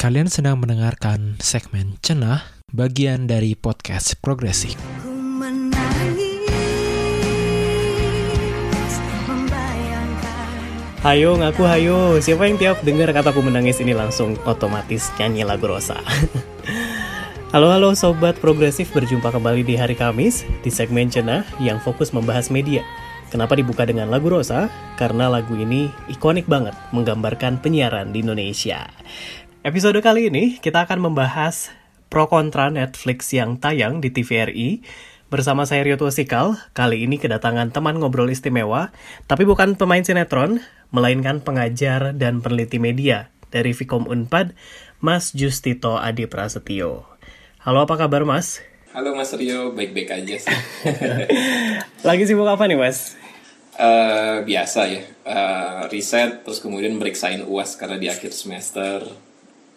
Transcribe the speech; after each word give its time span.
Kalian 0.00 0.32
sedang 0.32 0.56
mendengarkan 0.56 1.36
segmen 1.44 2.00
Cenah, 2.00 2.40
bagian 2.72 3.28
dari 3.28 3.52
podcast 3.52 4.16
Progresif. 4.24 4.72
Hayo 11.04 11.36
ngaku 11.36 11.62
hayo, 11.68 12.16
siapa 12.16 12.48
yang 12.48 12.56
tiap 12.56 12.80
dengar 12.80 13.12
kataku 13.12 13.44
menangis 13.44 13.76
ini 13.84 13.92
langsung 13.92 14.40
otomatis 14.48 15.12
nyanyi 15.20 15.44
lagu 15.44 15.68
Rosa. 15.68 16.00
halo 17.52 17.68
halo 17.68 17.92
sobat 17.92 18.40
progresif, 18.40 18.96
berjumpa 18.96 19.28
kembali 19.28 19.68
di 19.68 19.76
hari 19.76 20.00
Kamis 20.00 20.48
di 20.64 20.72
segmen 20.72 21.12
Cenah 21.12 21.44
yang 21.60 21.76
fokus 21.76 22.16
membahas 22.16 22.48
media. 22.48 22.80
Kenapa 23.30 23.54
dibuka 23.54 23.86
dengan 23.86 24.10
lagu 24.10 24.26
Rosa? 24.26 24.66
Karena 24.98 25.30
lagu 25.30 25.54
ini 25.54 25.86
ikonik 26.10 26.50
banget 26.50 26.74
menggambarkan 26.90 27.62
penyiaran 27.62 28.10
di 28.10 28.26
Indonesia. 28.26 28.90
Episode 29.60 30.00
kali 30.00 30.32
ini 30.32 30.56
kita 30.56 30.88
akan 30.88 31.12
membahas 31.12 31.68
pro 32.08 32.32
kontra 32.32 32.72
Netflix 32.72 33.28
yang 33.36 33.60
tayang 33.60 34.00
di 34.00 34.08
TVRI 34.08 34.80
Bersama 35.30 35.62
saya 35.62 35.86
Rio 35.86 35.94
Tuasikal, 35.94 36.58
kali 36.74 37.06
ini 37.06 37.14
kedatangan 37.14 37.70
teman 37.70 38.02
ngobrol 38.02 38.26
istimewa, 38.34 38.90
tapi 39.30 39.46
bukan 39.46 39.78
pemain 39.78 40.02
sinetron, 40.02 40.58
melainkan 40.90 41.38
pengajar 41.38 42.10
dan 42.18 42.42
peneliti 42.42 42.82
media 42.82 43.30
dari 43.54 43.70
Vkom 43.70 44.10
Unpad, 44.10 44.58
Mas 44.98 45.30
Justito 45.30 46.02
Adi 46.02 46.26
Prasetyo. 46.26 47.06
Halo, 47.62 47.86
apa 47.86 47.94
kabar 47.94 48.26
Mas? 48.26 48.58
Halo 48.90 49.14
Mas 49.14 49.30
Rio, 49.38 49.70
baik-baik 49.70 50.10
aja 50.10 50.50
sih. 50.50 50.58
Lagi 52.10 52.26
sibuk 52.26 52.50
apa 52.50 52.66
nih 52.66 52.74
Mas? 52.74 53.14
Eh, 53.78 54.42
biasa 54.42 54.90
ya, 54.90 55.06
Eh, 55.30 55.82
riset 55.94 56.42
terus 56.42 56.58
kemudian 56.58 56.98
meriksain 56.98 57.46
uas 57.46 57.78
karena 57.78 58.02
di 58.02 58.10
akhir 58.10 58.34
semester. 58.34 59.29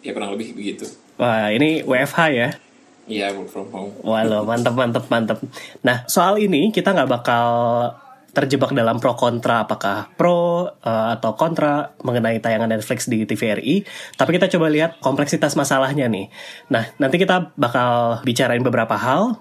Ya 0.04 0.12
kurang 0.12 0.36
lebih 0.36 0.52
begitu. 0.52 0.84
Wah, 1.16 1.48
ini 1.48 1.80
WFH 1.80 2.20
ya? 2.30 2.48
Iya 3.04 3.36
work 3.36 3.48
from 3.52 3.68
home. 3.68 3.92
Walau 4.00 4.48
mantep 4.48 4.72
mantep 4.72 5.04
mantep. 5.12 5.38
Nah 5.84 6.08
soal 6.08 6.40
ini 6.40 6.72
kita 6.72 6.96
nggak 6.96 7.10
bakal 7.10 7.46
terjebak 8.34 8.74
dalam 8.74 8.98
pro 8.98 9.14
kontra 9.14 9.62
apakah 9.62 10.10
pro 10.18 10.66
eh, 10.82 11.08
atau 11.14 11.36
kontra 11.36 11.94
mengenai 12.02 12.40
tayangan 12.40 12.72
Netflix 12.72 13.06
di 13.06 13.28
TVRI. 13.28 13.84
Tapi 14.16 14.30
kita 14.40 14.48
coba 14.56 14.72
lihat 14.72 15.04
kompleksitas 15.04 15.52
masalahnya 15.54 16.08
nih. 16.08 16.32
Nah 16.72 16.88
nanti 16.96 17.20
kita 17.20 17.52
bakal 17.54 18.24
bicarain 18.24 18.64
beberapa 18.64 18.96
hal. 18.96 19.36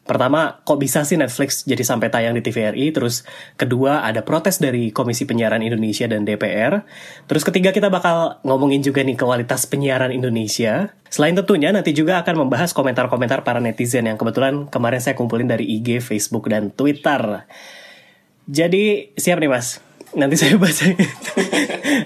Pertama, 0.00 0.58
kok 0.66 0.80
bisa 0.80 1.06
sih 1.06 1.14
Netflix 1.14 1.62
jadi 1.62 1.86
sampai 1.86 2.10
tayang 2.10 2.34
di 2.34 2.42
TVRI? 2.42 2.90
Terus 2.90 3.22
kedua, 3.54 4.02
ada 4.02 4.24
protes 4.26 4.58
dari 4.58 4.90
Komisi 4.90 5.22
Penyiaran 5.22 5.62
Indonesia 5.62 6.08
dan 6.10 6.26
DPR. 6.26 6.82
Terus 7.30 7.46
ketiga, 7.46 7.70
kita 7.70 7.92
bakal 7.92 8.42
ngomongin 8.42 8.82
juga 8.82 9.06
nih 9.06 9.14
kualitas 9.14 9.68
penyiaran 9.70 10.10
Indonesia. 10.10 10.90
Selain 11.12 11.36
tentunya, 11.36 11.70
nanti 11.70 11.94
juga 11.94 12.18
akan 12.26 12.48
membahas 12.48 12.74
komentar-komentar 12.74 13.46
para 13.46 13.62
netizen 13.62 14.08
yang 14.08 14.18
kebetulan 14.18 14.66
kemarin 14.66 14.98
saya 14.98 15.14
kumpulin 15.14 15.46
dari 15.46 15.68
IG, 15.68 16.02
Facebook, 16.02 16.50
dan 16.50 16.74
Twitter. 16.74 17.46
Jadi, 18.50 19.14
siap 19.14 19.38
nih 19.38 19.52
mas? 19.52 19.89
Nanti 20.10 20.34
saya 20.34 20.58
baca 20.58 20.90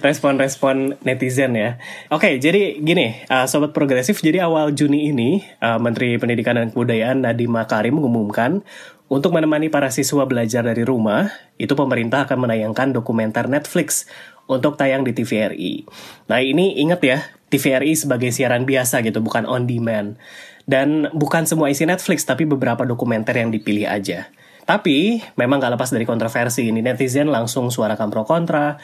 respon-respon 0.05 1.01
netizen 1.09 1.57
ya. 1.57 1.81
Oke, 2.13 2.37
jadi 2.37 2.77
gini, 2.77 3.25
uh, 3.33 3.49
Sobat 3.49 3.73
Progresif, 3.73 4.21
jadi 4.21 4.45
awal 4.45 4.77
Juni 4.77 5.09
ini, 5.09 5.41
uh, 5.65 5.81
Menteri 5.81 6.21
Pendidikan 6.21 6.61
dan 6.61 6.69
Kebudayaan 6.69 7.25
Nadiem 7.25 7.49
Makarim 7.49 7.97
mengumumkan 7.97 8.61
untuk 9.09 9.33
menemani 9.33 9.73
para 9.73 9.89
siswa 9.89 10.29
belajar 10.29 10.61
dari 10.61 10.85
rumah, 10.85 11.33
itu 11.57 11.73
pemerintah 11.73 12.29
akan 12.29 12.45
menayangkan 12.45 12.93
dokumenter 12.93 13.49
Netflix 13.49 14.05
untuk 14.45 14.77
tayang 14.77 15.05
di 15.09 15.17
TVRI. 15.17 15.89
Nah 16.29 16.45
ini 16.45 16.77
ingat 16.85 17.01
ya, 17.01 17.19
TVRI 17.49 17.97
sebagai 17.97 18.29
siaran 18.33 18.69
biasa 18.69 19.01
gitu, 19.01 19.25
bukan 19.25 19.49
on 19.49 19.65
demand. 19.65 20.21
Dan 20.69 21.09
bukan 21.13 21.45
semua 21.45 21.69
isi 21.73 21.89
Netflix, 21.89 22.25
tapi 22.25 22.45
beberapa 22.45 22.85
dokumenter 22.85 23.37
yang 23.37 23.53
dipilih 23.53 23.89
aja. 23.89 24.29
Tapi 24.65 25.21
memang 25.37 25.61
gak 25.61 25.77
lepas 25.77 25.93
dari 25.93 26.09
kontroversi 26.09 26.69
ini, 26.69 26.81
netizen 26.81 27.29
langsung 27.29 27.69
suarakan 27.69 28.09
pro 28.09 28.25
kontra, 28.25 28.81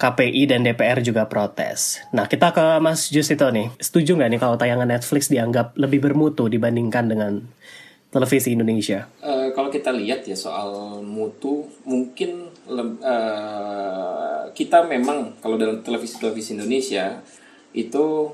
KPI 0.00 0.48
dan 0.48 0.64
DPR 0.64 1.04
juga 1.04 1.28
protes. 1.28 2.00
Nah 2.16 2.24
kita 2.24 2.56
ke 2.56 2.80
Mas 2.80 3.12
Justito 3.12 3.44
nih, 3.52 3.68
setuju 3.76 4.16
nggak 4.16 4.30
nih 4.32 4.40
kalau 4.40 4.56
tayangan 4.56 4.88
Netflix 4.88 5.28
dianggap 5.28 5.76
lebih 5.76 6.00
bermutu 6.00 6.48
dibandingkan 6.48 7.04
dengan 7.04 7.44
televisi 8.08 8.56
Indonesia? 8.56 9.04
Eh, 9.20 9.52
kalau 9.52 9.68
kita 9.68 9.92
lihat 9.92 10.24
ya 10.24 10.32
soal 10.32 11.00
mutu, 11.04 11.68
mungkin 11.84 12.48
eh, 12.72 14.42
kita 14.56 14.88
memang 14.88 15.36
kalau 15.44 15.60
dalam 15.60 15.84
televisi-televisi 15.84 16.56
Indonesia 16.56 17.20
itu 17.76 18.32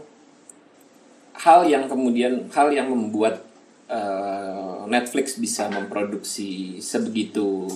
hal 1.37 1.67
yang 1.67 1.91
kemudian 1.91 2.47
hal 2.55 2.71
yang 2.71 2.89
membuat 2.89 3.46
eh, 3.91 4.79
Netflix 4.87 5.39
bisa 5.39 5.71
memproduksi 5.71 6.79
sebegitu 6.83 7.67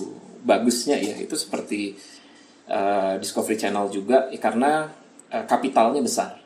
bagusnya 0.43 0.99
ya. 0.99 1.15
Itu 1.19 1.35
seperti 1.35 1.95
eh, 2.67 3.13
Discovery 3.19 3.57
Channel 3.59 3.87
juga 3.91 4.27
ya, 4.31 4.39
karena 4.39 4.87
eh, 5.31 5.45
kapitalnya 5.47 6.01
besar. 6.03 6.39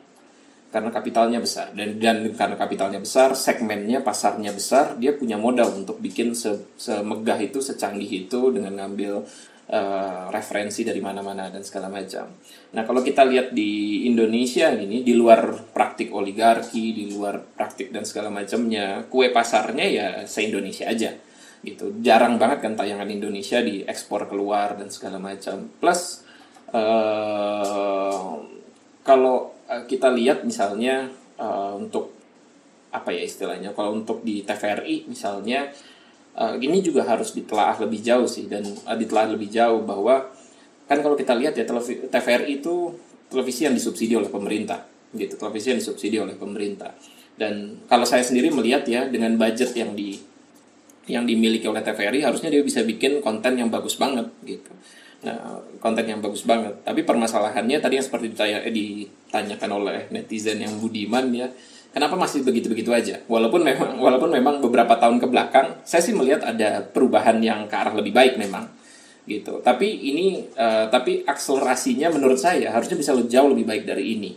Karena 0.66 0.90
kapitalnya 0.92 1.38
besar. 1.40 1.72
Dan 1.72 1.96
dan 2.02 2.26
karena 2.34 2.56
kapitalnya 2.58 3.00
besar 3.00 3.32
segmennya 3.32 4.02
pasarnya 4.02 4.52
besar 4.52 4.98
dia 4.98 5.14
punya 5.14 5.38
modal 5.40 5.72
untuk 5.72 6.02
bikin 6.02 6.34
se, 6.36 6.74
semegah 6.76 7.38
itu 7.40 7.62
secanggih 7.62 8.26
itu 8.26 8.52
dengan 8.52 8.84
ngambil 8.84 9.24
eh, 9.66 10.22
referensi 10.30 10.86
dari 10.86 11.02
mana-mana 11.02 11.50
dan 11.50 11.66
segala 11.66 11.90
macam. 11.90 12.30
Nah 12.74 12.82
kalau 12.86 13.02
kita 13.02 13.26
lihat 13.26 13.50
di 13.50 14.04
Indonesia 14.06 14.70
ini 14.70 15.02
di 15.02 15.14
luar 15.18 15.70
praktik 15.74 16.14
oligarki, 16.14 16.94
di 16.94 17.10
luar 17.10 17.42
praktik 17.42 17.90
dan 17.90 18.06
segala 18.06 18.30
macamnya, 18.30 19.06
kue 19.10 19.34
pasarnya 19.34 19.86
ya 19.86 20.06
se 20.26 20.46
Indonesia 20.46 20.86
aja 20.86 21.10
gitu. 21.66 21.98
Jarang 21.98 22.38
banget 22.38 22.62
kan 22.62 22.78
tayangan 22.78 23.10
Indonesia 23.10 23.58
diekspor 23.58 24.30
keluar 24.30 24.78
dan 24.78 24.86
segala 24.86 25.18
macam. 25.18 25.66
Plus 25.82 26.22
eh, 26.70 28.32
kalau 29.02 29.36
eh, 29.66 29.82
kita 29.90 30.14
lihat 30.14 30.46
misalnya 30.46 31.10
eh, 31.38 31.72
untuk 31.74 32.14
apa 32.94 33.12
ya 33.12 33.22
istilahnya 33.26 33.76
kalau 33.76 33.92
untuk 33.92 34.24
di 34.24 34.40
TVRI 34.40 35.10
misalnya 35.10 35.68
eh, 36.36 36.54
ini 36.60 36.84
juga 36.84 37.08
harus 37.08 37.32
ditelaah 37.32 37.80
lebih 37.82 38.00
jauh 38.04 38.28
sih 38.28 38.46
dan 38.46 38.62
eh, 38.62 38.96
ditelaah 38.96 39.32
lebih 39.32 39.48
jauh 39.48 39.82
bahwa 39.82 40.28
kan 40.86 41.02
kalau 41.02 41.18
kita 41.18 41.34
lihat 41.34 41.58
ya 41.58 41.66
TVRI 41.66 42.62
itu 42.62 42.94
televisi 43.26 43.66
yang 43.66 43.74
disubsidi 43.74 44.14
oleh 44.14 44.30
pemerintah 44.30 44.86
gitu 45.16 45.34
televisi 45.34 45.74
yang 45.74 45.80
disubsidi 45.82 46.16
oleh 46.20 46.38
pemerintah 46.38 46.94
dan 47.36 47.84
kalau 47.90 48.06
saya 48.08 48.22
sendiri 48.22 48.48
melihat 48.48 48.86
ya 48.86 49.04
dengan 49.08 49.34
budget 49.34 49.74
yang 49.76 49.92
di 49.92 50.16
yang 51.06 51.22
dimiliki 51.22 51.66
oleh 51.70 51.82
TVRI 51.82 52.26
harusnya 52.26 52.50
dia 52.50 52.62
bisa 52.66 52.82
bikin 52.82 53.22
konten 53.22 53.54
yang 53.54 53.70
bagus 53.70 53.94
banget 53.94 54.26
gitu. 54.42 54.74
Nah, 55.22 55.62
konten 55.78 56.02
yang 56.02 56.18
bagus 56.18 56.42
banget. 56.42 56.82
Tapi 56.82 57.06
permasalahannya 57.06 57.78
tadi 57.78 57.98
yang 57.98 58.06
seperti 58.06 58.34
ditanya, 58.34 58.58
eh, 58.66 58.74
ditanyakan 58.74 59.70
oleh 59.70 59.98
netizen 60.10 60.58
yang 60.58 60.74
budiman 60.82 61.30
ya, 61.30 61.46
kenapa 61.96 62.12
masih 62.12 62.44
begitu-begitu 62.44 62.92
aja? 62.92 63.24
Walaupun 63.24 63.64
memang 63.64 63.96
walaupun 63.96 64.28
memang 64.28 64.60
beberapa 64.60 65.00
tahun 65.00 65.16
ke 65.16 65.32
belakang 65.32 65.80
saya 65.80 66.04
sih 66.04 66.12
melihat 66.12 66.44
ada 66.44 66.84
perubahan 66.84 67.40
yang 67.40 67.64
ke 67.64 67.72
arah 67.72 67.96
lebih 67.96 68.12
baik 68.12 68.36
memang 68.36 68.68
gitu. 69.24 69.64
Tapi 69.64 69.88
ini 70.12 70.44
eh, 70.52 70.92
tapi 70.92 71.24
akselerasinya 71.24 72.12
menurut 72.12 72.36
saya 72.36 72.68
harusnya 72.68 73.00
bisa 73.00 73.16
jauh 73.16 73.48
lebih 73.48 73.64
baik 73.64 73.88
dari 73.88 74.12
ini 74.12 74.36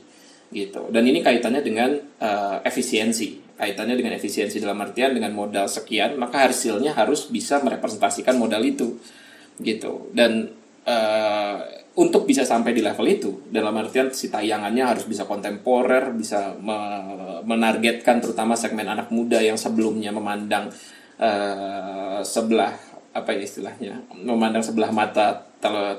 gitu. 0.55 0.87
Dan 0.87 1.03
ini 1.03 1.19
kaitannya 1.19 1.59
dengan 1.59 1.99
eh, 1.99 2.57
efisiensi. 2.63 3.51
Kaitannya 3.59 3.99
dengan 3.99 4.15
efisiensi 4.15 4.63
dalam 4.63 4.79
artian 4.79 5.11
dengan 5.11 5.35
modal 5.35 5.67
sekian, 5.67 6.15
maka 6.15 6.47
hasilnya 6.47 6.95
harus 6.95 7.27
bisa 7.27 7.59
merepresentasikan 7.59 8.39
modal 8.39 8.63
itu 8.63 8.95
gitu. 9.59 10.07
Dan 10.15 10.47
eh, 10.87 11.78
untuk 11.97 12.29
bisa 12.29 12.45
sampai 12.45 12.71
di 12.71 12.85
level 12.85 13.07
itu, 13.09 13.31
dalam 13.49 13.73
artian 13.81 14.13
si 14.13 14.29
tayangannya 14.29 14.85
harus 14.85 15.09
bisa 15.09 15.25
kontemporer, 15.25 16.13
bisa 16.13 16.53
me- 16.61 17.41
menargetkan 17.43 18.21
terutama 18.21 18.53
segmen 18.53 18.85
anak 18.85 19.09
muda 19.09 19.41
yang 19.41 19.57
sebelumnya 19.57 20.13
memandang 20.13 20.69
eh, 21.17 22.21
sebelah 22.21 22.77
apa 23.09 23.29
ya 23.33 23.41
istilahnya, 23.41 23.93
memandang 24.13 24.61
sebelah 24.61 24.93
mata 24.93 25.49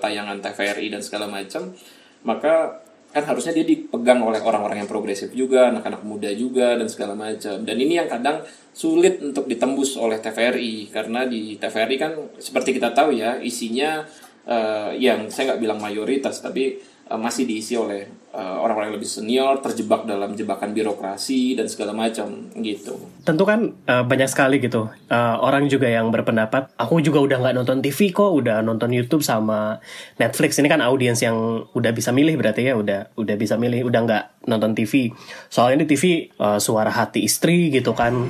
tayangan 0.01 0.39
TVRI 0.41 0.95
dan 0.95 1.03
segala 1.03 1.27
macam, 1.27 1.75
maka 2.23 2.81
kan 3.11 3.27
harusnya 3.27 3.51
dia 3.51 3.67
dipegang 3.67 4.23
oleh 4.23 4.39
orang-orang 4.39 4.87
yang 4.87 4.91
progresif 4.91 5.35
juga, 5.35 5.75
anak-anak 5.75 6.07
muda 6.07 6.31
juga 6.31 6.79
dan 6.79 6.87
segala 6.87 7.19
macam. 7.19 7.59
Dan 7.67 7.77
ini 7.83 7.99
yang 7.99 8.07
kadang 8.07 8.47
sulit 8.71 9.19
untuk 9.19 9.51
ditembus 9.51 9.99
oleh 9.99 10.23
TVRI 10.23 10.95
karena 10.95 11.27
di 11.27 11.59
TVRI 11.59 11.97
kan 11.99 12.13
seperti 12.39 12.79
kita 12.79 12.95
tahu 12.95 13.19
ya 13.19 13.43
isinya 13.43 14.07
eh, 14.51 14.91
yang 14.99 15.31
saya 15.31 15.55
nggak 15.55 15.63
bilang 15.63 15.79
mayoritas 15.79 16.43
tapi 16.43 16.83
eh, 16.83 17.19
masih 17.19 17.47
diisi 17.47 17.79
oleh 17.79 18.03
eh, 18.35 18.57
orang-orang 18.59 18.91
yang 18.91 18.99
lebih 18.99 19.11
senior, 19.11 19.63
terjebak 19.63 20.03
dalam 20.05 20.35
jebakan 20.35 20.75
birokrasi 20.75 21.55
dan 21.55 21.71
segala 21.71 21.95
macam 21.95 22.51
gitu. 22.59 22.99
Tentu 23.23 23.47
kan 23.47 23.71
eh, 23.87 24.05
banyak 24.05 24.27
sekali 24.27 24.59
gitu 24.59 24.91
eh, 24.91 25.37
orang 25.39 25.71
juga 25.71 25.87
yang 25.87 26.11
berpendapat 26.11 26.75
aku 26.75 26.99
juga 26.99 27.23
udah 27.23 27.39
nggak 27.47 27.55
nonton 27.63 27.79
TV 27.79 28.11
kok, 28.11 28.31
udah 28.35 28.59
nonton 28.67 28.91
YouTube 28.91 29.23
sama 29.23 29.79
Netflix. 30.19 30.59
Ini 30.59 30.67
kan 30.67 30.83
audiens 30.83 31.23
yang 31.23 31.65
udah 31.71 31.95
bisa 31.95 32.11
milih 32.11 32.35
berarti 32.35 32.67
ya, 32.67 32.75
udah 32.75 33.15
udah 33.15 33.37
bisa 33.39 33.55
milih, 33.55 33.87
udah 33.87 34.01
nggak 34.03 34.25
nonton 34.51 34.75
TV. 34.75 35.15
Soalnya 35.47 35.87
di 35.87 35.95
TV 35.95 36.05
eh, 36.27 36.59
suara 36.59 36.91
hati 36.91 37.23
istri 37.23 37.71
gitu 37.71 37.95
kan, 37.95 38.27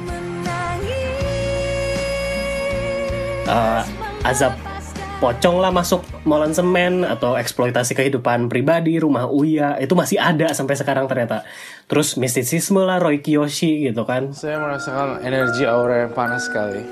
eh, 3.48 3.82
azab 4.20 4.69
pocong 5.20 5.60
lah 5.60 5.68
masuk 5.68 6.00
molen 6.24 6.56
semen 6.56 7.04
atau 7.04 7.36
eksploitasi 7.36 7.92
kehidupan 7.92 8.48
pribadi 8.48 8.96
rumah 8.96 9.28
Uya. 9.28 9.76
Itu 9.76 9.92
masih 9.92 10.16
ada 10.16 10.48
sampai 10.56 10.80
sekarang 10.80 11.04
ternyata. 11.04 11.44
Terus 11.84 12.16
mistisisme 12.16 12.80
lah 12.80 12.96
Roy 12.96 13.20
Kiyoshi 13.20 13.92
gitu 13.92 14.08
kan. 14.08 14.32
Saya 14.32 14.56
merasakan 14.56 15.20
energi 15.20 15.68
aura 15.68 16.08
yang 16.08 16.12
panas 16.16 16.48
sekali. 16.48 16.88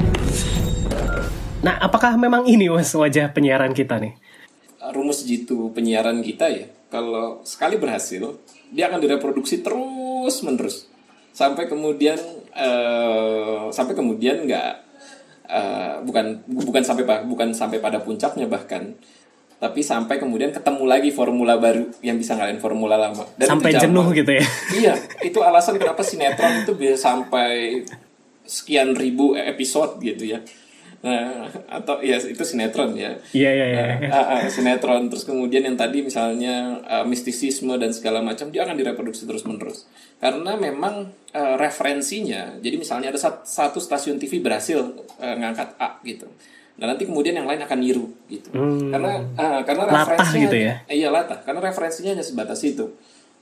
nah 1.59 1.75
apakah 1.83 2.15
memang 2.15 2.47
ini 2.47 2.71
was 2.71 2.93
wajah 2.95 3.33
penyiaran 3.35 3.75
kita 3.75 3.99
nih? 3.99 4.15
Rumus 4.95 5.27
jitu 5.27 5.73
penyiaran 5.75 6.23
kita 6.23 6.47
ya 6.53 6.71
kalau 6.93 7.43
sekali 7.43 7.81
berhasil 7.81 8.39
dia 8.71 8.89
akan 8.93 9.01
direproduksi 9.03 9.61
terus 9.61 10.41
menerus 10.45 10.89
sampai 11.35 11.69
kemudian 11.69 12.17
eh, 12.57 13.69
sampai 13.75 13.93
kemudian 13.93 14.49
nggak 14.49 14.88
eh, 15.49 15.95
bukan 16.05 16.45
bukan 16.47 16.83
sampai 16.85 17.05
pa- 17.05 17.25
bukan 17.25 17.51
sampai 17.51 17.81
pada 17.81 17.99
puncaknya 17.99 18.47
bahkan 18.47 18.93
tapi 19.59 19.83
sampai 19.83 20.23
kemudian 20.23 20.55
ketemu 20.55 20.87
lagi 20.87 21.11
formula 21.11 21.59
baru 21.59 21.83
yang 21.99 22.15
bisa 22.15 22.39
ngalahin 22.39 22.63
formula 22.63 22.95
lama. 22.95 23.27
Dan 23.35 23.59
sampai 23.59 23.75
jenuh 23.75 24.07
gitu 24.15 24.31
ya? 24.31 24.45
Iya 24.71 24.95
itu 25.27 25.43
alasan 25.43 25.83
kenapa 25.83 26.07
sinetron 26.07 26.63
itu 26.63 26.79
bisa 26.79 26.95
sampai 26.95 27.83
sekian 28.47 28.95
ribu 28.95 29.35
episode 29.35 29.99
gitu 29.99 30.25
ya 30.25 30.41
nah 30.99 31.47
atau 31.71 32.03
ya 32.03 32.19
itu 32.19 32.43
sinetron 32.43 32.91
ya. 32.93 33.15
Iya 33.31 33.51
iya 33.51 33.67
iya. 33.71 33.83
Ah, 34.09 34.27
ah, 34.35 34.43
sinetron. 34.45 35.07
Terus 35.07 35.23
kemudian 35.23 35.63
yang 35.63 35.79
tadi 35.79 36.03
misalnya 36.03 36.83
ah, 36.83 37.03
mistisisme 37.03 37.71
dan 37.75 37.91
segala 37.91 38.19
macam 38.19 38.49
dia 38.49 38.67
akan 38.67 38.75
direproduksi 38.75 39.23
terus 39.23 39.43
menerus 39.43 39.87
karena 40.19 40.55
memang 40.55 41.07
ah, 41.31 41.55
referensinya 41.55 42.59
jadi 42.59 42.75
misalnya 42.75 43.09
ada 43.09 43.19
sat- 43.19 43.47
satu 43.47 43.79
stasiun 43.79 44.19
TV 44.19 44.39
berhasil 44.39 44.83
ah, 45.17 45.35
ngangkat 45.35 45.79
A 45.79 46.03
gitu. 46.03 46.27
Nah 46.79 46.87
nanti 46.89 47.07
kemudian 47.07 47.35
yang 47.35 47.47
lain 47.47 47.59
akan 47.59 47.79
niru 47.79 48.11
gitu. 48.27 48.51
Karena 48.91 49.23
ah, 49.35 49.63
karena 49.63 49.83
Hmm. 49.83 49.95
Latah 49.95 50.15
referensinya 50.15 50.43
gitu 50.45 50.57
ya? 50.59 50.75
iya 50.89 51.09
latah. 51.09 51.39
Karena 51.43 51.61
referensinya 51.61 52.11
hanya 52.13 52.23
sebatas 52.23 52.59
itu 52.63 52.87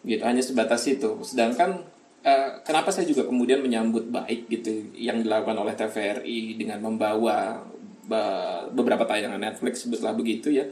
gitu 0.05 0.23
hanya 0.23 0.41
sebatas 0.41 0.85
itu. 0.85 1.09
Sedangkan 1.21 1.83
eh, 2.27 2.49
kenapa 2.67 2.91
saya 2.91 3.07
juga 3.07 3.23
kemudian 3.23 3.63
menyambut 3.63 4.11
baik 4.11 4.51
gitu 4.51 4.91
yang 4.99 5.23
dilakukan 5.23 5.55
oleh 5.55 5.79
TVRI 5.79 6.59
dengan 6.59 6.83
membawa 6.83 7.63
ba- 8.03 8.67
beberapa 8.75 9.07
tayangan 9.07 9.39
Netflix 9.39 9.87
sebutlah 9.87 10.11
begitu 10.13 10.51
ya? 10.51 10.67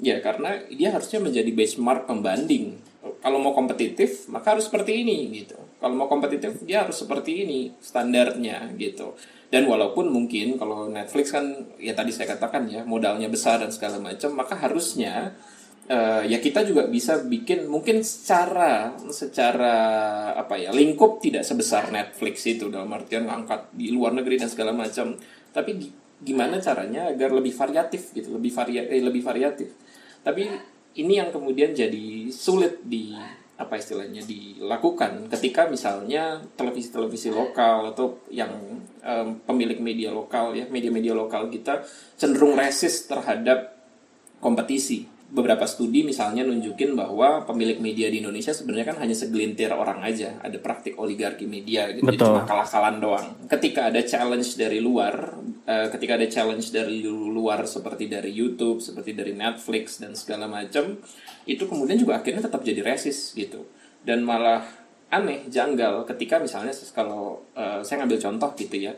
Ya 0.00 0.18
karena 0.24 0.58
dia 0.72 0.90
harusnya 0.90 1.20
menjadi 1.20 1.52
benchmark 1.52 2.08
pembanding. 2.08 2.80
Kalau 3.20 3.36
mau 3.36 3.52
kompetitif 3.52 4.26
maka 4.32 4.56
harus 4.56 4.66
seperti 4.66 5.04
ini 5.04 5.44
gitu. 5.44 5.60
Kalau 5.78 5.92
mau 5.92 6.08
kompetitif 6.08 6.64
dia 6.64 6.88
harus 6.88 6.96
seperti 6.96 7.44
ini 7.44 7.76
standarnya 7.78 8.72
gitu. 8.80 9.12
Dan 9.52 9.68
walaupun 9.70 10.10
mungkin 10.10 10.56
kalau 10.58 10.88
Netflix 10.90 11.30
kan 11.30 11.46
ya 11.78 11.94
tadi 11.94 12.10
saya 12.10 12.34
katakan 12.34 12.66
ya 12.66 12.82
modalnya 12.82 13.28
besar 13.30 13.60
dan 13.62 13.70
segala 13.70 14.00
macam 14.02 14.34
maka 14.34 14.56
harusnya 14.58 15.36
eh, 15.88 16.22
ya 16.28 16.38
kita 16.40 16.64
juga 16.64 16.88
bisa 16.88 17.20
bikin 17.24 17.68
mungkin 17.68 18.00
secara 18.00 18.96
secara 19.12 19.74
apa 20.36 20.56
ya 20.56 20.70
lingkup 20.72 21.20
tidak 21.20 21.44
sebesar 21.44 21.92
Netflix 21.92 22.44
itu 22.48 22.72
dalam 22.72 22.88
artian 22.92 23.28
ngangkat 23.28 23.72
di 23.76 23.92
luar 23.92 24.16
negeri 24.16 24.40
dan 24.40 24.48
segala 24.48 24.72
macam 24.72 25.16
tapi 25.52 25.70
gi- 25.76 25.94
gimana 26.24 26.56
caranya 26.62 27.12
agar 27.12 27.30
lebih 27.36 27.52
variatif 27.52 28.16
gitu 28.16 28.32
lebih 28.32 28.52
varia 28.54 28.86
eh, 28.88 29.02
lebih 29.02 29.20
variatif 29.20 29.76
tapi 30.24 30.48
ini 30.94 31.18
yang 31.20 31.28
kemudian 31.34 31.74
jadi 31.74 32.30
sulit 32.30 32.80
di 32.86 33.12
apa 33.54 33.78
istilahnya 33.78 34.26
dilakukan 34.26 35.30
ketika 35.30 35.70
misalnya 35.70 36.42
televisi-televisi 36.58 37.30
lokal 37.30 37.94
atau 37.94 38.18
yang 38.26 38.50
em, 38.98 39.38
pemilik 39.46 39.78
media 39.78 40.10
lokal 40.10 40.58
ya 40.58 40.66
media-media 40.66 41.14
lokal 41.14 41.46
kita 41.46 41.86
cenderung 42.18 42.58
resist 42.58 43.06
terhadap 43.06 43.78
kompetisi. 44.42 45.06
Beberapa 45.24 45.66
studi 45.66 46.06
misalnya 46.06 46.46
nunjukin 46.46 46.94
bahwa 46.94 47.42
pemilik 47.42 47.80
media 47.82 48.06
di 48.06 48.22
Indonesia 48.22 48.54
sebenarnya 48.54 48.94
kan 48.94 48.98
hanya 49.02 49.16
segelintir 49.16 49.72
orang 49.72 50.04
aja. 50.04 50.38
Ada 50.38 50.60
praktik 50.62 50.94
oligarki 51.00 51.48
media 51.48 51.90
gitu. 51.90 52.06
Jadi 52.06 52.18
Betul. 52.20 52.28
cuma 52.30 52.42
kalah-kalan 52.46 52.96
doang. 53.02 53.26
Ketika 53.50 53.90
ada 53.90 53.98
challenge 54.04 54.54
dari 54.54 54.78
luar, 54.78 55.34
eh, 55.66 55.88
ketika 55.90 56.20
ada 56.20 56.26
challenge 56.30 56.70
dari 56.70 57.02
lu- 57.02 57.34
luar 57.34 57.66
seperti 57.66 58.06
dari 58.06 58.30
YouTube, 58.30 58.78
seperti 58.78 59.10
dari 59.16 59.34
Netflix 59.34 59.98
dan 59.98 60.14
segala 60.14 60.46
macam, 60.46 61.02
itu 61.48 61.62
kemudian 61.66 61.98
juga 61.98 62.22
akhirnya 62.22 62.46
tetap 62.46 62.62
jadi 62.62 62.84
resist 62.84 63.34
gitu. 63.34 63.66
Dan 64.04 64.22
malah 64.22 64.62
aneh, 65.10 65.46
janggal 65.50 66.06
ketika 66.14 66.38
misalnya 66.38 66.70
kalau 66.94 67.48
eh, 67.58 67.82
saya 67.82 68.04
ngambil 68.04 68.20
contoh 68.22 68.50
gitu 68.54 68.76
ya. 68.76 68.94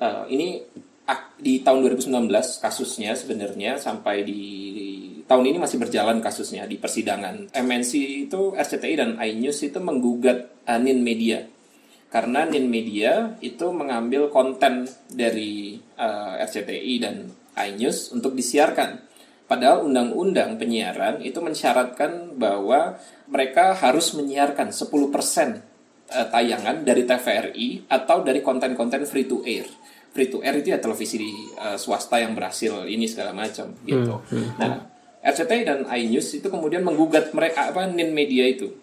Eh, 0.00 0.24
ini 0.32 0.64
di 1.36 1.60
tahun 1.60 1.84
2019 1.84 2.64
kasusnya 2.64 3.12
sebenarnya 3.12 3.76
sampai 3.76 4.24
di 4.24 4.42
tahun 5.24 5.44
ini 5.50 5.58
masih 5.60 5.80
berjalan 5.80 6.20
kasusnya 6.20 6.68
di 6.68 6.76
persidangan. 6.76 7.52
MNC 7.52 7.92
itu 8.28 8.52
RCTI 8.54 8.94
dan 8.96 9.10
iNews 9.16 9.58
itu 9.64 9.78
menggugat 9.80 10.52
uh, 10.68 10.80
Nin 10.80 11.00
Media 11.00 11.44
karena 12.14 12.46
Nin 12.46 12.70
Media 12.70 13.34
itu 13.42 13.74
mengambil 13.74 14.30
konten 14.30 14.86
dari 15.10 15.74
uh, 15.98 16.38
RCTI 16.38 16.94
dan 17.02 17.26
iNews 17.58 18.14
untuk 18.14 18.38
disiarkan. 18.38 19.02
Padahal 19.50 19.82
undang-undang 19.82 20.54
penyiaran 20.54 21.18
itu 21.26 21.42
mensyaratkan 21.42 22.38
bahwa 22.38 23.02
mereka 23.26 23.74
harus 23.74 24.14
menyiarkan 24.16 24.72
10% 24.72 24.88
eh, 24.88 26.26
tayangan 26.32 26.80
dari 26.80 27.04
TVRI 27.04 27.92
atau 27.92 28.24
dari 28.24 28.40
konten-konten 28.40 29.04
free 29.04 29.28
to 29.28 29.44
air. 29.44 29.68
Free 30.16 30.32
to 30.32 30.40
air 30.40 30.64
itu 30.64 30.72
ya 30.72 30.80
televisi 30.80 31.28
eh, 31.60 31.76
swasta 31.76 32.24
yang 32.24 32.32
berhasil 32.32 32.88
ini 32.88 33.04
segala 33.04 33.36
macam 33.36 33.76
gitu. 33.84 34.24
Nah, 34.56 34.93
RCTI 35.24 35.62
dan 35.64 35.78
iNews 35.88 36.36
itu 36.36 36.46
kemudian 36.52 36.84
menggugat 36.84 37.32
mereka 37.32 37.72
apa 37.72 37.88
Nin 37.88 38.12
Media 38.12 38.44
itu. 38.44 38.76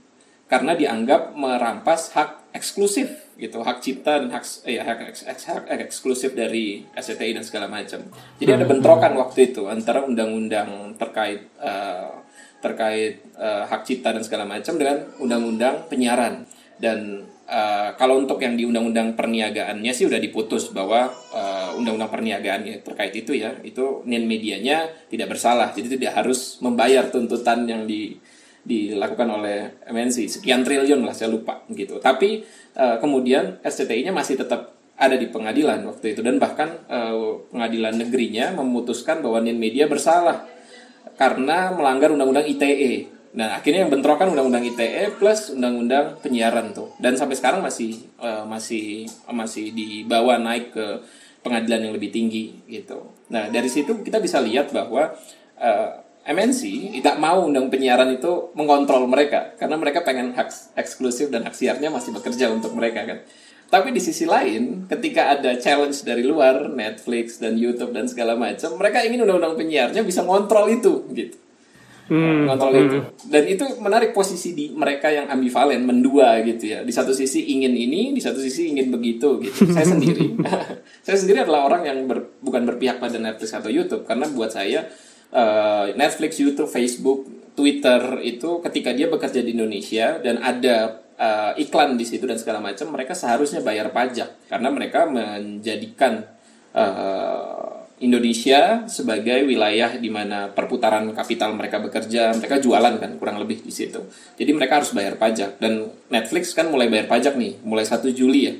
Karena 0.49 0.75
dianggap 0.75 1.37
merampas 1.37 2.11
hak 2.11 2.51
eksklusif 2.51 3.31
gitu 3.39 3.63
hak 3.63 3.79
cipta 3.79 4.19
dan 4.21 4.29
hak 4.29 4.43
eh, 4.67 4.77
hak, 4.77 4.99
eks- 5.09 5.25
eks- 5.25 5.47
hak 5.47 5.65
eksklusif 5.87 6.35
dari 6.35 6.83
SCTI 6.91 7.37
dan 7.37 7.45
segala 7.47 7.71
macam. 7.71 8.03
Jadi 8.37 8.51
ada 8.51 8.65
bentrokan 8.67 9.15
waktu 9.15 9.55
itu 9.55 9.71
antara 9.71 10.03
undang-undang 10.03 10.97
terkait 10.99 11.47
eh, 11.61 12.09
terkait 12.59 13.23
eh, 13.39 13.63
hak 13.65 13.81
cipta 13.87 14.11
dan 14.11 14.21
segala 14.21 14.43
macam 14.43 14.75
dengan 14.75 15.07
undang-undang 15.23 15.87
penyiaran. 15.87 16.45
Dan 16.81 17.29
eh, 17.51 17.89
kalau 17.99 18.15
untuk 18.23 18.39
yang 18.39 18.55
di 18.55 18.63
undang-undang 18.63 19.19
perniagaannya 19.19 19.91
sih 19.91 20.07
udah 20.07 20.17
diputus 20.23 20.71
bahwa 20.71 21.11
eh, 21.35 21.69
undang-undang 21.75 22.07
perniagaan 22.07 22.63
ya 22.63 22.79
terkait 22.79 23.11
itu 23.11 23.35
ya 23.35 23.51
itu 23.67 24.07
nin 24.07 24.23
medianya 24.23 24.87
tidak 25.11 25.35
bersalah. 25.35 25.75
Jadi 25.75 25.99
tidak 25.99 26.23
harus 26.23 26.63
membayar 26.63 27.11
tuntutan 27.11 27.67
yang 27.67 27.83
di 27.83 28.15
dilakukan 28.61 29.25
oleh 29.25 29.81
MNC 29.89 30.37
sekian 30.37 30.61
triliun 30.61 31.01
lah 31.01 31.11
saya 31.11 31.33
lupa 31.33 31.65
gitu. 31.73 31.99
Tapi 31.99 32.41
eh, 32.77 32.97
kemudian 33.03 33.59
SCTI-nya 33.59 34.15
masih 34.15 34.39
tetap 34.39 34.79
ada 35.01 35.17
di 35.17 35.27
pengadilan 35.27 35.81
waktu 35.89 36.13
itu. 36.13 36.21
Dan 36.21 36.37
bahkan 36.37 36.87
eh, 36.87 37.15
pengadilan 37.51 37.97
negerinya 37.97 38.55
memutuskan 38.55 39.19
bahwa 39.19 39.41
Nin 39.41 39.57
Media 39.57 39.89
bersalah 39.89 40.45
karena 41.17 41.73
melanggar 41.73 42.13
undang-undang 42.13 42.45
ITE. 42.45 43.20
Nah, 43.31 43.55
akhirnya 43.55 43.87
yang 43.87 43.91
bentrokan 43.91 44.35
undang-undang 44.35 44.67
ITE 44.67 45.15
plus 45.15 45.55
undang-undang 45.55 46.19
penyiaran 46.19 46.75
tuh. 46.75 46.91
Dan 46.99 47.15
sampai 47.15 47.39
sekarang 47.39 47.63
masih 47.63 47.95
eh, 48.19 48.43
masih 48.43 49.07
masih 49.31 49.71
dibawa 49.71 50.35
naik 50.35 50.75
ke 50.75 50.85
pengadilan 51.39 51.89
yang 51.89 51.93
lebih 51.95 52.11
tinggi 52.11 52.59
gitu. 52.67 53.07
Nah, 53.31 53.47
dari 53.47 53.71
situ 53.71 54.03
kita 54.03 54.19
bisa 54.19 54.43
lihat 54.43 54.75
bahwa 54.75 55.15
eh, 55.55 55.89
MNC 56.21 56.93
tidak 57.01 57.17
mau 57.17 57.47
undang 57.47 57.71
penyiaran 57.71 58.13
itu 58.13 58.53
mengontrol 58.53 59.09
mereka 59.09 59.57
karena 59.57 59.73
mereka 59.79 60.05
pengen 60.05 60.37
hak 60.37 60.77
eksklusif 60.77 61.33
dan 61.33 61.41
hak 61.47 61.55
siarnya 61.57 61.89
masih 61.89 62.13
bekerja 62.13 62.51
untuk 62.51 62.75
mereka 62.77 63.07
kan. 63.07 63.19
Tapi 63.71 63.95
di 63.95 64.03
sisi 64.03 64.27
lain, 64.27 64.83
ketika 64.91 65.31
ada 65.31 65.55
challenge 65.55 66.03
dari 66.03 66.27
luar, 66.27 66.67
Netflix 66.67 67.39
dan 67.39 67.55
YouTube 67.55 67.95
dan 67.95 68.03
segala 68.03 68.35
macam, 68.35 68.75
mereka 68.75 68.99
ingin 68.99 69.23
undang-undang 69.23 69.55
penyiarnya 69.55 70.03
bisa 70.03 70.27
ngontrol 70.27 70.67
itu, 70.67 71.07
gitu. 71.15 71.39
Ngontrol 72.11 72.73
itu. 72.75 72.99
Dan 73.31 73.43
itu 73.47 73.63
menarik 73.79 74.11
posisi 74.11 74.51
di 74.51 74.75
mereka 74.75 75.07
yang 75.07 75.31
ambivalen, 75.31 75.87
mendua 75.87 76.43
gitu 76.43 76.67
ya. 76.67 76.83
Di 76.83 76.91
satu 76.91 77.15
sisi 77.15 77.55
ingin 77.55 77.71
ini, 77.71 78.11
di 78.11 78.19
satu 78.19 78.43
sisi 78.43 78.75
ingin 78.75 78.91
begitu 78.91 79.39
gitu. 79.39 79.63
Saya 79.75 79.87
sendiri, 79.87 80.35
saya 81.07 81.17
sendiri 81.17 81.47
adalah 81.47 81.71
orang 81.71 81.87
yang 81.87 82.03
ber- 82.05 82.37
bukan 82.43 82.67
berpihak 82.67 82.99
pada 82.99 83.15
Netflix 83.15 83.55
atau 83.55 83.71
YouTube 83.71 84.03
karena 84.03 84.27
buat 84.27 84.51
saya 84.51 84.91
eh, 85.31 85.85
Netflix, 85.95 86.37
YouTube, 86.37 86.67
Facebook 86.67 87.25
Twitter 87.55 88.19
itu 88.23 88.59
ketika 88.63 88.91
dia 88.91 89.07
bekerja 89.07 89.43
di 89.43 89.55
Indonesia 89.55 90.19
dan 90.23 90.39
ada 90.39 91.03
uh, 91.21 91.53
iklan 91.59 91.99
di 91.99 92.05
situ 92.07 92.25
dan 92.25 92.39
segala 92.39 92.63
macam, 92.63 92.89
mereka 92.89 93.13
seharusnya 93.13 93.61
bayar 93.61 93.93
pajak 93.93 94.49
karena 94.49 94.69
mereka 94.73 95.05
menjadikan 95.05 96.25
uh, 96.73 97.70
Indonesia 98.01 98.89
sebagai 98.89 99.45
wilayah 99.45 99.93
di 99.93 100.09
mana 100.09 100.49
perputaran 100.49 101.05
kapital 101.13 101.53
mereka 101.53 101.77
bekerja, 101.77 102.33
mereka 102.33 102.57
jualan 102.57 102.97
kan 102.97 103.13
kurang 103.21 103.37
lebih 103.37 103.61
di 103.61 103.69
situ. 103.69 104.01
Jadi 104.41 104.51
mereka 104.57 104.81
harus 104.81 104.89
bayar 104.89 105.21
pajak 105.21 105.61
dan 105.61 105.85
Netflix 106.09 106.57
kan 106.57 106.65
mulai 106.73 106.89
bayar 106.89 107.05
pajak 107.05 107.37
nih, 107.37 107.61
mulai 107.61 107.85
1 107.85 108.01
Juli 108.09 108.49
ya. 108.49 108.53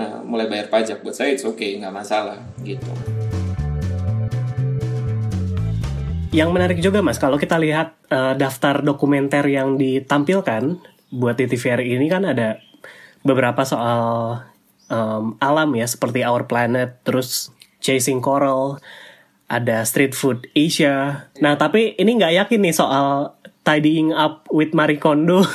Nah, 0.00 0.24
mulai 0.24 0.48
bayar 0.48 0.72
pajak 0.72 1.04
buat 1.04 1.12
saya 1.12 1.36
it's 1.36 1.44
okay, 1.44 1.76
nggak 1.76 1.92
masalah 1.92 2.40
gitu. 2.64 2.88
Yang 6.32 6.48
menarik 6.48 6.78
juga 6.80 7.04
mas, 7.04 7.20
kalau 7.20 7.36
kita 7.36 7.60
lihat 7.60 8.00
eh, 8.08 8.32
daftar 8.40 8.80
dokumenter 8.80 9.44
yang 9.44 9.76
ditampilkan 9.76 10.80
buat 11.12 11.36
di 11.36 11.52
TVRI 11.52 12.00
ini 12.00 12.08
kan 12.08 12.24
ada 12.24 12.56
beberapa 13.20 13.60
soal 13.68 14.40
em, 14.88 15.36
alam 15.36 15.70
ya, 15.76 15.84
seperti 15.84 16.24
Our 16.24 16.48
Planet, 16.48 17.04
terus 17.04 17.52
Chasing 17.80 18.20
Coral, 18.20 18.76
ada 19.50 19.82
Street 19.82 20.14
Food 20.14 20.46
Asia. 20.54 21.26
Nah 21.42 21.58
tapi 21.58 21.98
ini 21.98 22.16
nggak 22.16 22.46
yakin 22.46 22.60
nih 22.62 22.74
soal 22.76 23.34
Tidying 23.66 24.14
Up 24.14 24.46
with 24.54 24.72
Marie 24.72 25.00
Kondo. 25.00 25.42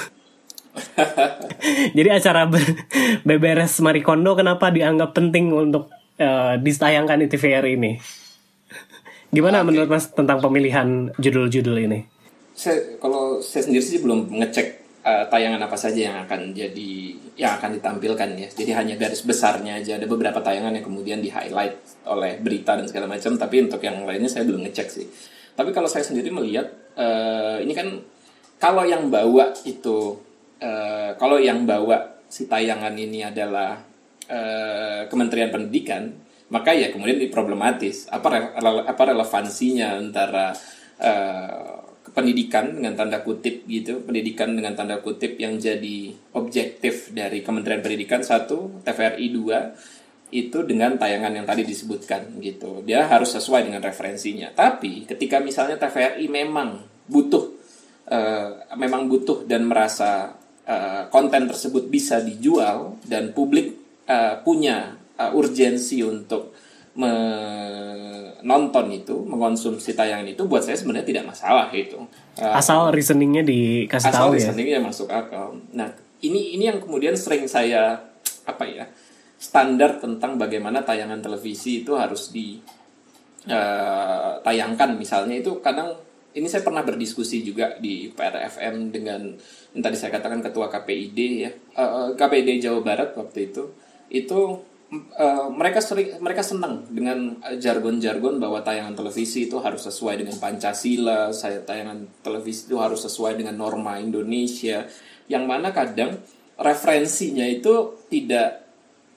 Jadi 1.97 2.09
acara 2.11 2.45
ber- 2.45 2.83
beberes 3.23 3.79
Marie 3.79 4.03
Kondo 4.03 4.35
kenapa 4.35 4.69
dianggap 4.69 5.15
penting 5.15 5.55
untuk 5.55 5.87
eh, 6.19 6.59
ditayangkan 6.59 7.23
di 7.23 7.27
TVRI 7.31 7.73
ini? 7.79 7.93
Gimana 9.31 9.63
Oke. 9.63 9.71
menurut 9.71 9.89
Mas 9.89 10.11
tentang 10.11 10.43
pemilihan 10.43 11.11
judul-judul 11.19 11.87
ini? 11.87 11.99
Saya 12.55 12.95
kalau 13.03 13.43
saya 13.43 13.67
sendiri 13.67 13.83
sih 13.83 13.99
belum 13.99 14.31
ngecek 14.31 14.84
uh, 15.05 15.25
tayangan 15.29 15.61
apa 15.61 15.77
saja 15.77 16.09
yang 16.09 16.17
akan 16.25 16.51
jadi 16.51 16.91
yang 17.37 17.61
akan 17.61 17.77
ditampilkan 17.77 18.29
ya. 18.35 18.49
Jadi 18.49 18.71
hanya 18.73 18.95
garis 18.97 19.21
besarnya 19.21 19.77
aja 19.77 20.01
ada 20.01 20.09
beberapa 20.09 20.41
tayangan 20.41 20.73
yang 20.73 20.85
kemudian 20.85 21.21
di 21.21 21.29
highlight 21.29 22.03
oleh 22.09 22.41
berita 22.41 22.73
dan 22.73 22.89
segala 22.89 23.05
macam. 23.05 23.37
Tapi 23.37 23.55
untuk 23.69 23.79
yang 23.85 24.03
lainnya 24.03 24.27
saya 24.27 24.43
belum 24.49 24.65
ngecek 24.65 24.87
sih. 24.89 25.05
Tapi 25.55 25.69
kalau 25.71 25.87
saya 25.87 26.03
sendiri 26.03 26.33
melihat 26.33 26.67
uh, 26.97 27.61
ini 27.61 27.71
kan 27.77 27.87
kalau 28.57 28.83
yang 28.83 29.07
bawa 29.13 29.53
itu 29.63 30.17
uh, 30.59 31.15
kalau 31.15 31.37
yang 31.37 31.63
bawa 31.63 32.17
si 32.27 32.49
tayangan 32.49 32.91
ini 32.97 33.23
adalah 33.23 33.77
uh, 34.27 35.07
Kementerian 35.07 35.53
Pendidikan 35.53 36.25
maka 36.45 36.77
ya 36.77 36.93
kemudian 36.93 37.17
ini 37.17 37.33
problematis 37.33 38.05
apa 38.05 38.27
re- 38.29 38.53
apa 38.85 39.03
relevansinya 39.09 39.97
antara 39.97 40.53
pendidikan 42.15 42.71
dengan 42.71 42.95
tanda 42.95 43.19
kutip 43.19 43.67
gitu 43.67 43.99
pendidikan 44.07 44.55
dengan 44.55 44.71
tanda 44.71 45.03
kutip 45.03 45.35
yang 45.35 45.59
jadi 45.59 46.15
objektif 46.31 47.11
dari 47.11 47.43
Kementerian 47.43 47.83
Pendidikan 47.83 48.23
satu 48.23 48.79
TVRI 48.87 49.27
dua 49.35 49.75
itu 50.31 50.63
dengan 50.65 50.95
tayangan 50.97 51.37
yang 51.37 51.45
tadi 51.45 51.61
disebutkan 51.67 52.39
gitu. 52.41 52.81
Dia 52.81 53.05
harus 53.05 53.29
sesuai 53.35 53.69
dengan 53.69 53.83
referensinya. 53.83 54.49
Tapi 54.55 55.05
ketika 55.05 55.37
misalnya 55.43 55.77
TVRI 55.77 56.25
memang 56.31 56.81
butuh 57.05 57.45
eh, 58.09 58.49
memang 58.73 59.11
butuh 59.11 59.45
dan 59.45 59.67
merasa 59.67 60.33
eh, 60.65 61.03
konten 61.11 61.45
tersebut 61.51 61.91
bisa 61.91 62.23
dijual 62.23 62.97
dan 63.05 63.35
publik 63.35 63.75
eh, 64.07 64.35
punya 64.41 64.97
eh, 65.19 65.31
urgensi 65.35 66.01
untuk 66.01 66.55
menonton 68.45 68.93
itu, 68.93 69.25
mengonsumsi 69.25 69.97
tayangan 69.97 70.29
itu, 70.29 70.45
buat 70.45 70.61
saya 70.61 70.77
sebenarnya 70.77 71.09
tidak 71.09 71.33
masalah 71.33 71.73
itu. 71.73 71.97
Eh, 72.37 72.45
Asal 72.45 72.93
reasoningnya 72.93 73.41
dikasih 73.41 74.13
asal 74.13 74.29
tahu 74.29 74.37
ya. 74.37 74.53
listeningnya 74.53 74.79
masuk 74.85 75.09
akal. 75.09 75.57
Nah, 75.73 75.89
ini 76.21 76.53
ini 76.53 76.69
yang 76.69 76.77
kemudian 76.77 77.17
sering 77.17 77.49
saya 77.49 77.97
apa 78.45 78.63
ya 78.63 78.85
standar 79.35 79.97
tentang 79.97 80.37
bagaimana 80.37 80.85
tayangan 80.85 81.17
televisi 81.19 81.81
itu 81.81 81.97
harus 81.97 82.29
di 82.29 82.61
eh, 83.45 84.31
tayangkan 84.41 84.93
misalnya 84.93 85.37
itu 85.37 85.57
kadang 85.61 85.93
ini 86.35 86.45
saya 86.45 86.61
pernah 86.61 86.83
berdiskusi 86.83 87.41
juga 87.41 87.79
di 87.79 88.11
PRFM 88.11 88.91
dengan 88.91 89.21
yang 89.71 89.81
tadi 89.81 89.95
saya 89.95 90.11
katakan 90.13 90.43
ketua 90.43 90.67
KPID 90.67 91.19
ya 91.41 91.51
Eh, 91.75 92.09
KPID 92.13 92.61
Jawa 92.61 92.81
Barat 92.81 93.09
waktu 93.17 93.49
itu 93.49 93.63
itu 94.07 94.39
eh, 95.15 95.47
mereka 95.51 95.79
sering 95.79 96.19
mereka 96.19 96.43
senang 96.43 96.83
dengan 96.91 97.39
eh, 97.43 97.57
jargon-jargon 97.57 98.37
bahwa 98.37 98.61
tayangan 98.61 98.95
televisi 98.95 99.47
itu 99.47 99.59
harus 99.59 99.85
sesuai 99.85 100.21
dengan 100.21 100.35
Pancasila 100.39 101.29
saya 101.31 101.63
tayangan 101.63 102.21
televisi 102.25 102.71
itu 102.71 102.77
harus 102.79 103.03
sesuai 103.03 103.39
dengan 103.39 103.55
norma 103.55 103.97
Indonesia 103.97 104.87
yang 105.31 105.49
mana 105.49 105.73
kadang 105.73 106.19
referensinya 106.55 107.43
itu 107.45 108.05
tidak 108.07 108.63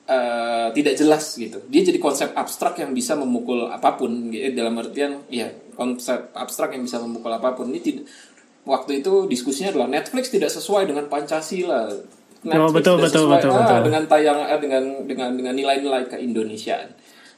eh, 0.09 0.69
tidak 0.75 0.95
jelas 0.95 1.25
gitu. 1.37 1.59
Dia 1.71 1.83
jadi 1.87 1.99
konsep 2.03 2.35
abstrak 2.35 2.81
yang 2.83 2.91
bisa 2.97 3.15
memukul 3.15 3.69
apa 3.69 3.95
pun 3.95 4.33
gitu. 4.33 4.55
dalam 4.55 4.79
artian 4.79 5.23
ya 5.31 5.51
konsep 5.79 6.35
abstrak 6.35 6.75
yang 6.75 6.83
bisa 6.83 6.99
memukul 6.99 7.31
apa 7.31 7.55
pun 7.55 7.71
ini 7.71 7.81
tidak 7.81 8.05
waktu 8.69 9.01
itu 9.01 9.25
diskusinya 9.25 9.73
adalah 9.73 9.89
Netflix 9.89 10.29
tidak 10.29 10.53
sesuai 10.53 10.91
dengan 10.91 11.09
Pancasila. 11.09 11.89
Oh, 12.47 12.71
betul, 12.71 13.03
betul, 13.03 13.27
sesuai, 13.27 13.43
betul, 13.43 13.51
ah, 13.51 13.59
betul. 13.67 13.79
dengan 13.91 14.03
tayang 14.07 14.39
eh, 14.47 14.61
dengan 14.63 14.83
dengan 15.11 15.31
dengan 15.35 15.55
nilai-nilai 15.59 16.07
keindonesiaan. 16.07 16.89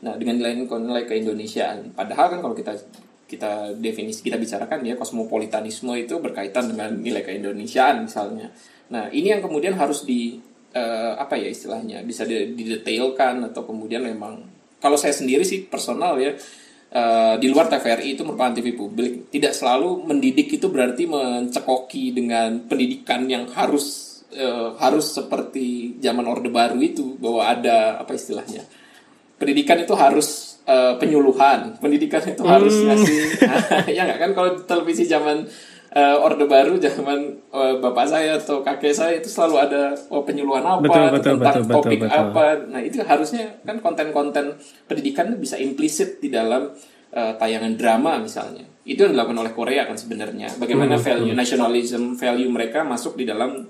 Nah, 0.04 0.16
dengan 0.20 0.36
nilai-nilai 0.36 1.08
keindonesiaan. 1.08 1.96
Padahal 1.96 2.36
kan 2.36 2.38
kalau 2.44 2.52
kita 2.52 2.76
kita 3.24 3.72
definisi 3.80 4.20
kita 4.20 4.36
bicarakan 4.36 4.84
ya 4.84 4.98
kosmopolitanisme 4.98 5.94
itu 5.96 6.20
berkaitan 6.20 6.68
dengan 6.68 6.92
nilai 7.00 7.24
keindonesiaan 7.24 8.04
misalnya. 8.04 8.52
Nah, 8.92 9.08
ini 9.08 9.32
yang 9.32 9.40
kemudian 9.40 9.72
harus 9.78 10.04
di 10.04 10.36
eh, 10.76 11.12
apa 11.16 11.38
ya 11.38 11.48
istilahnya 11.48 12.04
bisa 12.04 12.28
di- 12.28 12.52
didetailkan 12.52 13.40
atau 13.50 13.64
kemudian 13.64 14.04
memang 14.04 14.42
kalau 14.82 15.00
saya 15.00 15.14
sendiri 15.14 15.46
sih 15.46 15.64
personal 15.64 16.18
ya 16.20 16.34
eh, 16.92 17.34
di 17.40 17.46
luar 17.48 17.72
TVRI 17.72 18.18
itu 18.18 18.22
merupakan 18.26 18.52
TV 18.52 18.74
publik 18.74 19.30
tidak 19.32 19.54
selalu 19.54 20.04
mendidik 20.04 20.50
itu 20.50 20.66
berarti 20.68 21.06
mencekoki 21.06 22.12
dengan 22.12 22.66
pendidikan 22.66 23.24
yang 23.30 23.46
harus 23.50 24.09
eh, 24.34 24.68
harus 24.78 25.06
seperti 25.14 25.98
zaman 25.98 26.26
Orde 26.26 26.50
Baru 26.50 26.78
itu 26.82 27.18
bahwa 27.18 27.46
ada 27.46 28.00
apa 28.02 28.14
istilahnya 28.14 28.64
pendidikan 29.40 29.80
itu 29.80 29.96
harus 29.96 30.60
eh, 30.68 30.94
penyuluhan. 31.00 31.80
Pendidikan 31.80 32.20
itu 32.28 32.44
harus 32.44 32.76
ngasih 32.84 33.20
ya 33.96 34.04
nggak 34.04 34.18
kan? 34.20 34.30
Kalau 34.36 34.50
televisi 34.68 35.08
zaman 35.08 35.48
eh, 35.96 36.16
orde 36.20 36.44
baru 36.44 36.76
zaman 36.76 37.18
eh, 37.50 37.74
bapak 37.80 38.06
saya 38.06 38.36
atau 38.36 38.60
kakek 38.60 38.92
saya 38.92 39.16
itu 39.16 39.32
selalu 39.32 39.56
ada 39.56 39.82
oh, 40.12 40.22
penyuluhan 40.22 40.62
apa 40.62 40.84
Betul, 40.84 41.04
betul, 41.10 41.34
tentang 41.40 41.56
betul, 41.56 41.64
betul, 41.64 41.76
topik 41.80 42.00
betul. 42.04 42.20
apa. 42.20 42.44
Nah 42.68 42.80
itu 42.84 42.96
harusnya 43.02 43.44
kan 43.64 43.76
konten-konten 43.80 44.44
pendidikan 44.84 45.34
bisa 45.40 45.56
implisit 45.56 46.20
di 46.20 46.28
dalam 46.28 46.70
eh, 47.10 47.32
tayangan 47.40 47.74
drama 47.80 48.20
misalnya. 48.20 48.68
Itu 48.84 49.08
yang 49.08 49.16
dilakukan 49.16 49.40
oleh 49.40 49.52
Korea 49.56 49.82
kan 49.88 49.96
sebenarnya. 49.96 50.60
Bagaimana 50.60 51.00
Hmm, 51.00 51.04
value 51.04 51.34
nationalism 51.34 52.14
value 52.20 52.52
mereka 52.52 52.84
masuk 52.84 53.16
di 53.16 53.24
dalam 53.24 53.66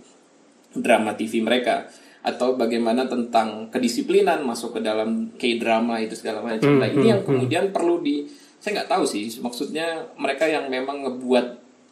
drama 0.74 1.18
TV 1.18 1.42
mereka 1.42 1.90
atau 2.20 2.52
bagaimana 2.52 3.08
tentang 3.08 3.72
kedisiplinan 3.72 4.44
masuk 4.44 4.76
ke 4.76 4.80
dalam 4.84 5.32
K-drama 5.40 6.04
itu 6.04 6.12
segala 6.12 6.44
macam. 6.44 6.76
Nah, 6.76 6.88
ini 6.88 7.08
yang 7.08 7.24
kemudian 7.24 7.72
perlu 7.72 8.04
di 8.04 8.28
saya 8.60 8.80
nggak 8.84 8.90
tahu 8.92 9.04
sih 9.08 9.24
maksudnya 9.40 10.04
mereka 10.20 10.44
yang 10.44 10.68
memang 10.68 11.00
ngebuat 11.00 11.46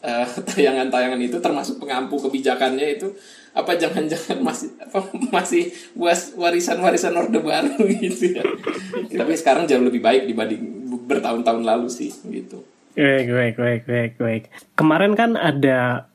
eh, 0.05 0.29
tayangan-tayangan 0.53 1.21
itu 1.25 1.41
termasuk 1.41 1.81
pengampu 1.81 2.21
kebijakannya 2.21 3.01
itu 3.01 3.09
apa 3.57 3.75
jangan-jangan 3.75 4.39
masih 4.45 4.69
apa 4.77 5.01
masih 5.37 5.73
was 5.97 6.37
warisan-warisan 6.37 7.17
orde 7.17 7.41
baru 7.41 7.81
gitu 8.05 8.37
ya. 8.37 8.45
Tapi 9.09 9.33
sekarang 9.33 9.65
jauh 9.65 9.83
lebih 9.83 10.05
baik 10.05 10.29
dibanding 10.29 10.63
bertahun-tahun 11.09 11.65
lalu 11.65 11.89
sih 11.89 12.13
gitu. 12.29 12.61
Baik, 12.99 13.31
baik, 13.31 13.55
baik, 13.57 13.83
baik, 13.89 14.13
baik. 14.21 14.45
Kemarin 14.77 15.17
kan 15.17 15.39
ada 15.39 16.11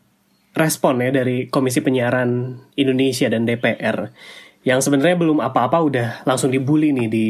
respon 0.53 1.01
ya 1.01 1.09
dari 1.09 1.49
Komisi 1.49 1.81
Penyiaran 1.81 2.61
Indonesia 2.77 3.27
dan 3.29 3.49
DPR 3.49 4.13
yang 4.63 4.79
sebenarnya 4.79 5.19
belum 5.19 5.43
apa-apa 5.43 5.77
udah 5.83 6.07
langsung 6.23 6.47
dibully 6.47 6.95
nih 6.95 7.07
di 7.11 7.27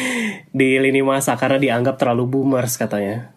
di 0.58 0.68
lini 0.78 1.02
masa 1.02 1.34
karena 1.34 1.58
dianggap 1.58 1.98
terlalu 1.98 2.28
boomers 2.30 2.78
katanya. 2.78 3.34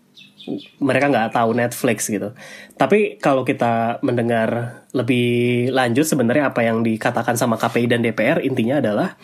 Mereka 0.81 1.13
nggak 1.13 1.37
tahu 1.37 1.53
Netflix 1.53 2.09
gitu. 2.09 2.33
Tapi 2.73 3.21
kalau 3.21 3.45
kita 3.45 4.01
mendengar 4.01 4.81
lebih 4.93 5.69
lanjut 5.69 6.05
sebenarnya 6.05 6.49
apa 6.49 6.65
yang 6.65 6.81
dikatakan 6.81 7.37
sama 7.37 7.61
KPI 7.61 7.85
dan 7.89 8.01
DPR 8.01 8.41
intinya 8.41 8.81
adalah 8.81 9.17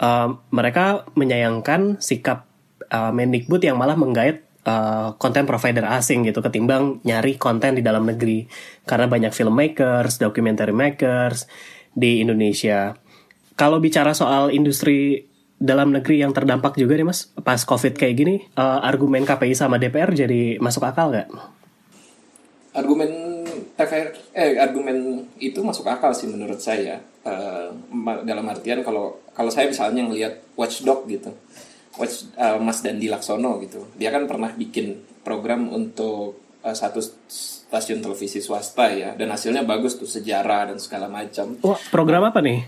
uh, 0.00 0.32
mereka 0.48 1.04
menyayangkan 1.12 2.00
sikap 2.00 2.48
uh, 2.88 3.12
Mendikbud 3.12 3.60
yang 3.60 3.76
malah 3.76 4.00
menggait 4.00 4.45
uh, 4.66 5.14
konten 5.16 5.46
provider 5.46 5.86
asing 5.86 6.26
gitu 6.26 6.42
ketimbang 6.42 6.98
nyari 7.06 7.38
konten 7.38 7.78
di 7.78 7.82
dalam 7.86 8.04
negeri 8.04 8.50
karena 8.84 9.06
banyak 9.06 9.32
filmmakers, 9.32 10.18
documentary 10.18 10.74
makers 10.74 11.46
di 11.94 12.20
Indonesia. 12.20 12.98
Kalau 13.56 13.80
bicara 13.80 14.12
soal 14.12 14.52
industri 14.52 15.24
dalam 15.56 15.88
negeri 15.88 16.20
yang 16.20 16.36
terdampak 16.36 16.76
juga 16.76 17.00
nih 17.00 17.08
mas 17.08 17.32
pas 17.40 17.56
covid 17.64 17.96
kayak 17.96 18.14
gini 18.20 18.34
uh, 18.60 18.84
argumen 18.84 19.24
KPI 19.24 19.56
sama 19.56 19.80
DPR 19.80 20.12
jadi 20.12 20.60
masuk 20.60 20.84
akal 20.84 21.08
nggak? 21.14 21.32
argumen 22.76 23.08
TVRI 23.72 24.36
eh 24.36 24.60
argumen 24.60 25.24
itu 25.40 25.64
masuk 25.64 25.88
akal 25.88 26.12
sih 26.12 26.28
menurut 26.28 26.60
saya 26.60 27.00
Eh, 27.26 27.68
ma- 27.90 28.22
dalam 28.22 28.46
artian 28.46 28.86
kalau 28.86 29.18
kalau 29.34 29.50
saya 29.50 29.66
misalnya 29.66 30.06
ngelihat 30.06 30.38
Watchdog 30.54 31.10
gitu 31.10 31.34
Eh, 31.96 32.58
Mas 32.60 32.84
Dandi 32.84 33.08
Laksono 33.08 33.56
gitu 33.64 33.88
dia 33.96 34.12
kan 34.12 34.28
pernah 34.28 34.52
bikin 34.52 35.00
program 35.24 35.72
untuk 35.72 36.52
eh, 36.60 36.76
satu 36.76 37.00
stasiun 37.00 38.04
televisi 38.04 38.44
swasta 38.44 38.92
ya 38.92 39.16
dan 39.16 39.32
hasilnya 39.32 39.64
bagus 39.64 39.96
tuh 39.96 40.04
sejarah 40.04 40.68
dan 40.68 40.76
segala 40.76 41.08
macam 41.08 41.56
Wah, 41.64 41.80
program 41.88 42.28
apa 42.28 42.44
nih? 42.44 42.60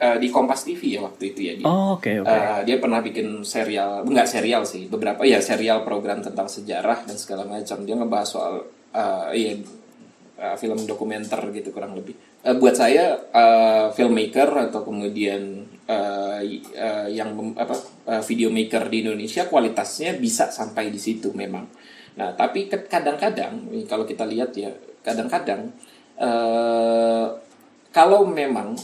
Eh, 0.00 0.16
di 0.16 0.32
Kompas 0.32 0.64
TV 0.64 0.96
ya 0.96 1.04
waktu 1.04 1.36
itu 1.36 1.40
ya 1.44 1.52
di 1.60 1.62
Oh, 1.68 2.00
oke, 2.00 2.24
oke. 2.24 2.32
Eh, 2.32 2.60
dia 2.64 2.80
pernah 2.80 3.04
bikin 3.04 3.44
serial, 3.44 4.00
enggak 4.08 4.32
serial 4.32 4.64
sih, 4.64 4.88
beberapa 4.88 5.28
ya 5.28 5.44
serial 5.44 5.84
program 5.84 6.24
tentang 6.24 6.48
sejarah 6.48 7.04
dan 7.04 7.20
segala 7.20 7.44
macam. 7.44 7.84
Dia 7.84 8.00
ngebahas 8.00 8.28
soal 8.32 8.64
eh, 8.96 9.28
iya 9.36 9.52
film 10.56 10.88
dokumenter 10.88 11.36
gitu 11.52 11.68
kurang 11.68 11.92
lebih. 11.92 12.16
Eh, 12.40 12.56
buat 12.56 12.72
saya 12.72 13.20
eh, 13.20 13.86
filmmaker 13.92 14.72
atau 14.72 14.80
kemudian 14.80 15.68
eh, 15.90 17.08
yang 17.10 17.34
apa 17.58 17.74
eh, 18.06 18.22
video 18.22 18.48
maker 18.54 18.86
di 18.86 19.02
Indonesia 19.02 19.50
kualitasnya 19.50 20.14
bisa 20.16 20.54
sampai 20.54 20.94
di 20.94 21.00
situ 21.02 21.34
memang. 21.34 21.66
Nah, 22.14 22.34
tapi 22.34 22.70
kadang-kadang 22.70 23.70
kalau 23.86 24.06
kita 24.06 24.26
lihat 24.26 24.54
ya, 24.54 24.70
kadang-kadang 25.02 25.74
eh, 26.20 27.26
kalau 27.90 28.22
memang 28.26 28.78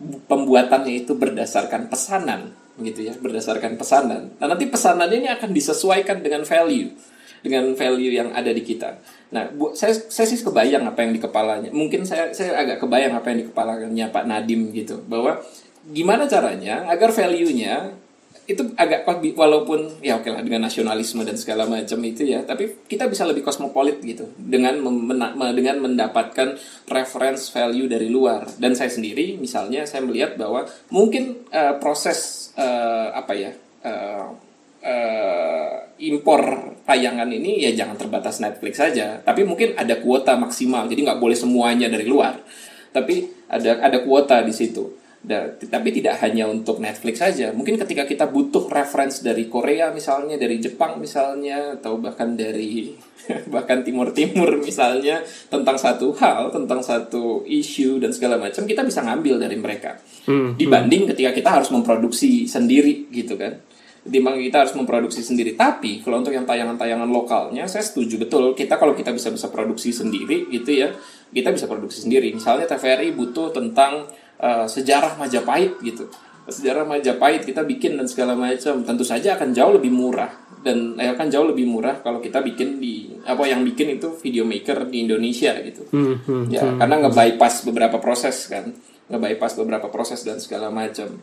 pembuatannya 0.00 1.04
itu 1.04 1.12
berdasarkan 1.18 1.92
pesanan 1.92 2.56
gitu 2.80 3.04
ya 3.04 3.12
berdasarkan 3.12 3.76
pesanan. 3.76 4.32
Nah 4.40 4.46
nanti 4.48 4.64
pesanannya 4.64 5.26
ini 5.26 5.28
akan 5.28 5.50
disesuaikan 5.52 6.24
dengan 6.24 6.48
value 6.48 6.88
dengan 7.40 7.72
value 7.72 8.12
yang 8.12 8.32
ada 8.32 8.52
di 8.52 8.60
kita. 8.64 9.00
Nah 9.32 9.48
bu, 9.52 9.72
saya 9.72 9.96
saya 9.96 10.28
sih 10.28 10.40
kebayang 10.40 10.84
apa 10.84 11.04
yang 11.04 11.12
di 11.12 11.20
kepalanya. 11.20 11.68
Mungkin 11.72 12.04
saya 12.04 12.32
saya 12.32 12.56
agak 12.56 12.80
kebayang 12.84 13.16
apa 13.16 13.26
yang 13.32 13.38
di 13.44 13.46
kepalanya 13.48 14.06
Pak 14.12 14.24
Nadim 14.28 14.72
gitu 14.72 15.00
bahwa 15.08 15.40
gimana 15.88 16.28
caranya 16.28 16.84
agar 16.92 17.08
value-nya 17.12 17.96
itu 18.50 18.66
agak 18.74 19.06
walaupun 19.38 20.02
ya 20.02 20.18
oke 20.18 20.26
lah 20.26 20.42
dengan 20.42 20.66
nasionalisme 20.66 21.22
dan 21.22 21.38
segala 21.38 21.70
macam 21.70 22.02
itu 22.02 22.26
ya 22.26 22.42
tapi 22.42 22.82
kita 22.90 23.06
bisa 23.06 23.22
lebih 23.22 23.46
kosmopolit 23.46 24.02
gitu 24.02 24.26
dengan 24.34 24.74
dengan 25.54 25.76
mendapatkan 25.78 26.58
reference 26.90 27.54
value 27.54 27.86
dari 27.86 28.10
luar. 28.10 28.50
Dan 28.58 28.74
saya 28.74 28.90
sendiri 28.90 29.38
misalnya 29.38 29.86
saya 29.86 30.02
melihat 30.02 30.34
bahwa 30.34 30.66
mungkin 30.90 31.46
eh, 31.54 31.78
proses 31.78 32.50
eh, 32.58 33.08
apa 33.14 33.32
ya 33.38 33.54
eh, 33.86 34.26
eh, 34.82 35.74
impor 36.02 36.74
tayangan 36.82 37.30
ini 37.30 37.62
ya 37.62 37.70
jangan 37.70 37.94
terbatas 37.94 38.42
Netflix 38.42 38.82
saja 38.82 39.22
tapi 39.22 39.46
mungkin 39.46 39.78
ada 39.78 40.00
kuota 40.02 40.34
maksimal 40.34 40.90
jadi 40.90 41.06
nggak 41.06 41.22
boleh 41.22 41.38
semuanya 41.38 41.86
dari 41.86 42.06
luar. 42.10 42.34
Tapi 42.90 43.46
ada 43.46 43.78
ada 43.78 43.98
kuota 44.02 44.42
di 44.42 44.50
situ 44.50 44.99
Da- 45.20 45.52
tapi 45.52 45.92
tidak 45.92 46.16
hanya 46.24 46.48
untuk 46.48 46.80
Netflix 46.80 47.20
saja. 47.20 47.52
Mungkin 47.52 47.76
ketika 47.76 48.08
kita 48.08 48.24
butuh 48.32 48.72
reference 48.72 49.20
dari 49.20 49.52
Korea 49.52 49.92
misalnya, 49.92 50.40
dari 50.40 50.56
Jepang 50.56 50.96
misalnya, 50.96 51.76
atau 51.76 52.00
bahkan 52.00 52.32
dari 52.40 52.96
bahkan 53.52 53.84
Timur 53.84 54.16
Timur 54.16 54.56
misalnya 54.56 55.20
tentang 55.52 55.76
satu 55.76 56.16
hal, 56.16 56.48
tentang 56.48 56.80
satu 56.80 57.44
isu 57.44 58.00
dan 58.00 58.16
segala 58.16 58.40
macam, 58.40 58.64
kita 58.64 58.80
bisa 58.80 59.04
ngambil 59.04 59.36
dari 59.36 59.60
mereka. 59.60 60.00
Hmm, 60.24 60.56
Dibanding 60.56 61.12
ketika 61.12 61.36
kita 61.36 61.50
harus 61.52 61.68
memproduksi 61.68 62.48
sendiri 62.48 63.12
gitu 63.12 63.36
kan. 63.36 63.60
Dibanding 64.00 64.48
kita 64.48 64.64
harus 64.64 64.72
memproduksi 64.72 65.20
sendiri. 65.20 65.52
Tapi 65.52 66.00
kalau 66.00 66.24
untuk 66.24 66.32
yang 66.32 66.48
tayangan-tayangan 66.48 67.04
lokalnya, 67.12 67.68
saya 67.68 67.84
setuju 67.84 68.16
betul. 68.16 68.56
Kita 68.56 68.80
kalau 68.80 68.96
kita 68.96 69.12
bisa 69.12 69.28
bisa 69.28 69.52
produksi 69.52 69.92
sendiri 69.92 70.48
gitu 70.48 70.72
ya, 70.72 70.88
kita 71.28 71.52
bisa 71.52 71.68
produksi 71.68 72.08
sendiri. 72.08 72.32
Misalnya 72.32 72.64
TVRI 72.64 73.12
butuh 73.12 73.52
tentang 73.52 74.08
eh, 74.40 74.66
sejarah 74.66 75.20
Majapahit 75.20 75.78
gitu. 75.84 76.08
Sejarah 76.50 76.82
Majapahit 76.82 77.46
kita 77.46 77.62
bikin 77.62 78.00
dan 78.00 78.10
segala 78.10 78.34
macam. 78.34 78.82
Tentu 78.82 79.04
saja 79.06 79.38
akan 79.38 79.54
jauh 79.54 79.76
lebih 79.76 79.92
murah 79.92 80.32
dan 80.60 80.98
eh, 81.00 81.12
akan 81.12 81.26
jauh 81.30 81.46
lebih 81.48 81.64
murah 81.68 82.00
kalau 82.00 82.18
kita 82.18 82.42
bikin 82.42 82.80
di 82.82 83.08
apa 83.24 83.46
yang 83.46 83.64
bikin 83.64 84.00
itu 84.00 84.16
video 84.18 84.42
maker 84.44 84.88
di 84.88 85.06
Indonesia 85.06 85.54
gitu. 85.62 85.86
Hmm, 85.92 86.16
hmm. 86.20 86.44
Ya, 86.50 86.64
karena 86.76 87.06
nge-bypass 87.06 87.68
beberapa 87.68 88.00
proses 88.02 88.48
kan. 88.48 88.72
Nge-bypass 89.10 89.60
beberapa 89.60 89.86
proses 89.92 90.24
dan 90.26 90.40
segala 90.42 90.68
macam. 90.72 91.20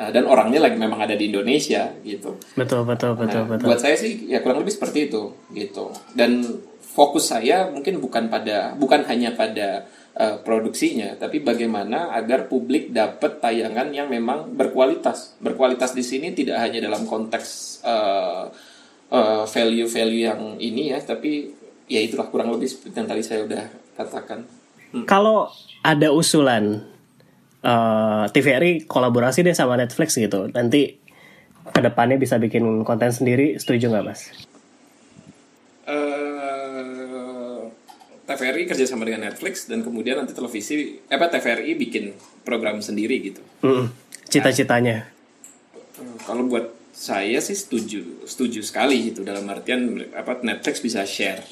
Nah, 0.00 0.08
dan 0.08 0.24
orangnya 0.24 0.64
lagi 0.64 0.80
memang 0.80 0.96
ada 1.04 1.12
di 1.12 1.28
Indonesia 1.28 1.92
gitu. 2.00 2.40
Betul, 2.56 2.88
betul, 2.88 3.12
betul, 3.20 3.44
Nah, 3.44 3.48
betul. 3.52 3.66
buat 3.68 3.80
saya 3.84 4.00
sih 4.00 4.32
ya 4.32 4.40
kurang 4.40 4.64
lebih 4.64 4.72
seperti 4.72 5.12
itu 5.12 5.36
gitu. 5.52 5.92
Dan 6.16 6.40
fokus 6.80 7.28
saya 7.28 7.68
mungkin 7.68 8.00
bukan 8.00 8.32
pada 8.32 8.72
bukan 8.80 9.04
hanya 9.04 9.36
pada 9.36 9.84
eh, 10.20 10.36
produksinya, 10.44 11.16
tapi 11.16 11.40
bagaimana 11.40 12.12
agar 12.12 12.44
publik 12.52 12.92
dapat 12.92 13.40
tayangan 13.40 13.88
yang 13.88 14.12
memang 14.12 14.52
berkualitas. 14.52 15.40
Berkualitas 15.40 15.96
di 15.96 16.04
sini 16.04 16.36
tidak 16.36 16.60
hanya 16.60 16.84
dalam 16.84 17.08
konteks 17.08 17.80
eh, 17.80 18.44
eh, 19.08 19.44
value-value 19.48 20.22
yang 20.28 20.40
ini 20.60 20.92
ya, 20.92 21.00
tapi 21.00 21.48
ya 21.88 22.04
itulah 22.04 22.28
kurang 22.28 22.52
lebih 22.52 22.68
seperti 22.68 23.00
yang 23.00 23.08
tadi 23.08 23.22
saya 23.24 23.40
udah 23.48 23.64
katakan. 23.96 24.44
Kalau 25.08 25.48
ada 25.80 26.12
usulan 26.12 26.84
eh 27.60 28.24
TVRI 28.32 28.88
kolaborasi 28.88 29.44
deh 29.44 29.56
sama 29.56 29.76
Netflix 29.76 30.16
gitu, 30.16 30.48
nanti 30.52 30.96
ke 31.60 31.80
depannya 31.80 32.16
bisa 32.16 32.40
bikin 32.40 32.84
konten 32.88 33.12
sendiri, 33.12 33.60
setuju 33.60 33.92
nggak 33.92 34.04
mas? 34.04 34.32
eh 35.90 36.39
TVRI 38.30 38.62
kerjasama 38.70 39.02
dengan 39.02 39.26
Netflix 39.26 39.66
dan 39.66 39.82
kemudian 39.82 40.22
nanti 40.22 40.30
televisi 40.30 41.02
eh, 41.02 41.16
apa 41.18 41.26
TVRI 41.26 41.74
bikin 41.74 42.14
program 42.46 42.78
sendiri 42.78 43.18
gitu. 43.18 43.42
Hmm, 43.66 43.90
Cita-citanya. 44.30 45.10
Eh, 45.98 46.16
Kalau 46.22 46.46
buat 46.46 46.94
saya 46.94 47.42
sih 47.42 47.58
setuju, 47.58 48.22
setuju 48.30 48.62
sekali 48.62 49.10
gitu 49.10 49.26
dalam 49.26 49.42
artian 49.50 49.98
apa 50.14 50.38
Netflix 50.46 50.78
bisa 50.78 51.02
share 51.02 51.42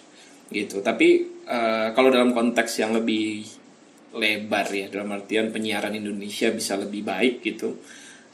gitu. 0.55 0.79
Tapi 0.79 1.09
eh, 1.43 1.89
kalau 1.99 2.15
dalam 2.15 2.31
konteks 2.31 2.79
yang 2.79 2.95
lebih 2.95 3.43
lebar 4.15 4.71
ya 4.73 4.89
dalam 4.89 5.13
artian 5.13 5.53
penyiaran 5.53 5.93
Indonesia 5.93 6.49
bisa 6.55 6.79
lebih 6.79 7.03
baik 7.03 7.43
gitu. 7.43 7.75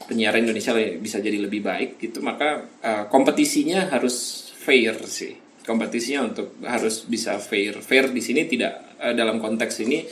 Penyiaran 0.05 0.45
Indonesia 0.45 0.75
bisa 1.01 1.17
jadi 1.17 1.39
lebih 1.39 1.65
baik 1.65 1.97
gitu, 1.97 2.21
maka 2.21 2.61
eh, 2.83 3.03
kompetisinya 3.09 3.89
harus 3.89 4.45
fair 4.53 4.93
sih. 5.09 5.44
Kompetisinya 5.65 6.21
untuk 6.29 6.61
harus 6.61 7.09
bisa 7.09 7.41
fair. 7.41 7.81
Fair 7.81 8.13
di 8.13 8.21
sini 8.21 8.45
tidak 8.45 9.01
eh, 9.01 9.17
dalam 9.17 9.41
konteks 9.41 9.75
ini 9.81 10.05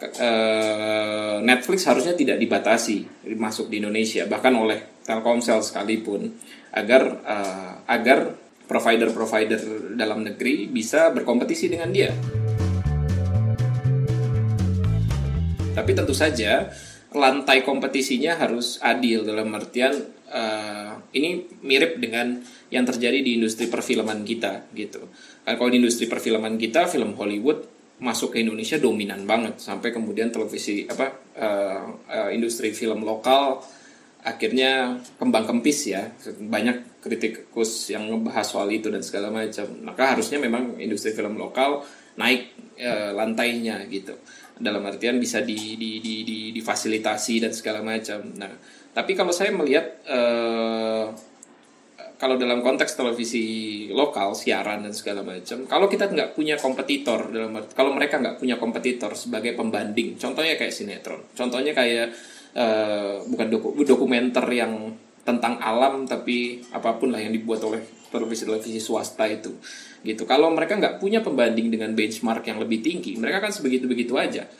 eh, 0.00 1.36
Netflix 1.44 1.84
harusnya 1.84 2.16
tidak 2.16 2.40
dibatasi 2.40 3.28
masuk 3.36 3.68
di 3.68 3.84
Indonesia 3.84 4.24
bahkan 4.24 4.56
oleh 4.56 5.04
Telkomsel 5.04 5.60
sekalipun 5.60 6.32
agar 6.72 7.02
eh, 7.20 7.72
agar 7.92 8.18
provider-provider 8.64 9.92
dalam 9.98 10.22
negeri 10.22 10.70
bisa 10.70 11.10
berkompetisi 11.10 11.66
dengan 11.68 11.90
dia. 11.90 12.14
Tapi 15.74 15.90
tentu 15.92 16.14
saja 16.14 16.70
lantai 17.10 17.66
kompetisinya 17.66 18.38
harus 18.38 18.78
adil 18.78 19.26
dalam 19.26 19.50
artian 19.50 19.90
eh, 20.30 20.92
ini 21.18 21.42
mirip 21.66 21.98
dengan 21.98 22.38
yang 22.70 22.86
terjadi 22.86 23.18
di 23.18 23.38
industri 23.38 23.66
perfilman 23.66 24.22
kita 24.22 24.70
gitu. 24.78 25.10
Kan 25.42 25.58
kalau 25.58 25.70
di 25.74 25.82
industri 25.82 26.06
perfilman 26.06 26.54
kita 26.54 26.86
film 26.86 27.18
Hollywood 27.18 27.66
masuk 28.00 28.32
ke 28.32 28.40
Indonesia 28.40 28.80
dominan 28.80 29.28
banget 29.28 29.60
sampai 29.60 29.92
kemudian 29.92 30.30
televisi 30.30 30.86
apa 30.86 31.06
eh, 31.34 31.82
eh, 32.14 32.28
industri 32.38 32.70
film 32.70 33.02
lokal 33.02 33.58
akhirnya 34.22 35.02
kembang 35.18 35.50
kempis 35.50 35.78
ya. 35.90 36.06
Banyak 36.38 37.02
kritikus 37.02 37.90
yang 37.90 38.06
ngebahas 38.06 38.46
soal 38.46 38.70
itu 38.70 38.86
dan 38.86 39.02
segala 39.02 39.34
macam. 39.34 39.66
Maka 39.82 40.14
harusnya 40.14 40.38
memang 40.38 40.78
industri 40.78 41.10
film 41.10 41.34
lokal 41.34 41.82
naik 42.14 42.54
eh, 42.78 43.10
lantainya 43.10 43.82
gitu 43.90 44.14
dalam 44.60 44.84
artian 44.84 45.16
bisa 45.16 45.40
di, 45.40 45.74
di, 45.80 45.98
di, 46.04 46.22
di, 46.22 46.38
difasilitasi 46.52 47.40
dan 47.40 47.52
segala 47.56 47.80
macam. 47.80 48.20
Nah 48.36 48.52
tapi 48.90 49.14
kalau 49.14 49.30
saya 49.30 49.54
melihat 49.54 50.02
eh, 50.06 51.06
kalau 52.20 52.36
dalam 52.36 52.60
konteks 52.60 53.00
televisi 53.00 53.44
lokal 53.88 54.36
siaran 54.36 54.84
dan 54.84 54.92
segala 54.92 55.24
macam 55.24 55.64
kalau 55.64 55.88
kita 55.88 56.10
nggak 56.10 56.36
punya 56.36 56.60
kompetitor 56.60 57.32
dalam 57.32 57.54
kalau 57.72 57.96
mereka 57.96 58.20
nggak 58.20 58.36
punya 58.36 58.60
kompetitor 58.60 59.16
sebagai 59.16 59.56
pembanding 59.56 60.20
contohnya 60.20 60.58
kayak 60.58 60.74
sinetron 60.74 61.22
contohnya 61.32 61.72
kayak 61.72 62.12
eh, 62.52 63.14
bukan 63.24 63.46
doku- 63.48 63.74
dokumenter 63.86 64.44
yang 64.52 64.92
tentang 65.30 65.62
alam 65.62 66.02
tapi 66.10 66.58
apa 66.74 66.98
pun 66.98 67.14
lah 67.14 67.22
yang 67.22 67.30
dibuat 67.30 67.62
oleh 67.62 67.78
televisi-televisi 68.10 68.82
swasta 68.82 69.30
itu 69.30 69.54
gitu. 70.02 70.26
Kalau 70.26 70.50
mereka 70.50 70.74
nggak 70.74 70.98
punya 70.98 71.22
pembanding 71.22 71.70
dengan 71.70 71.94
benchmark 71.94 72.42
yang 72.50 72.58
lebih 72.58 72.82
tinggi 72.82 73.14
mereka 73.14 73.46
kan 73.46 73.54
sebegitu 73.54 73.86
begitu 73.86 74.18
aja. 74.18 74.50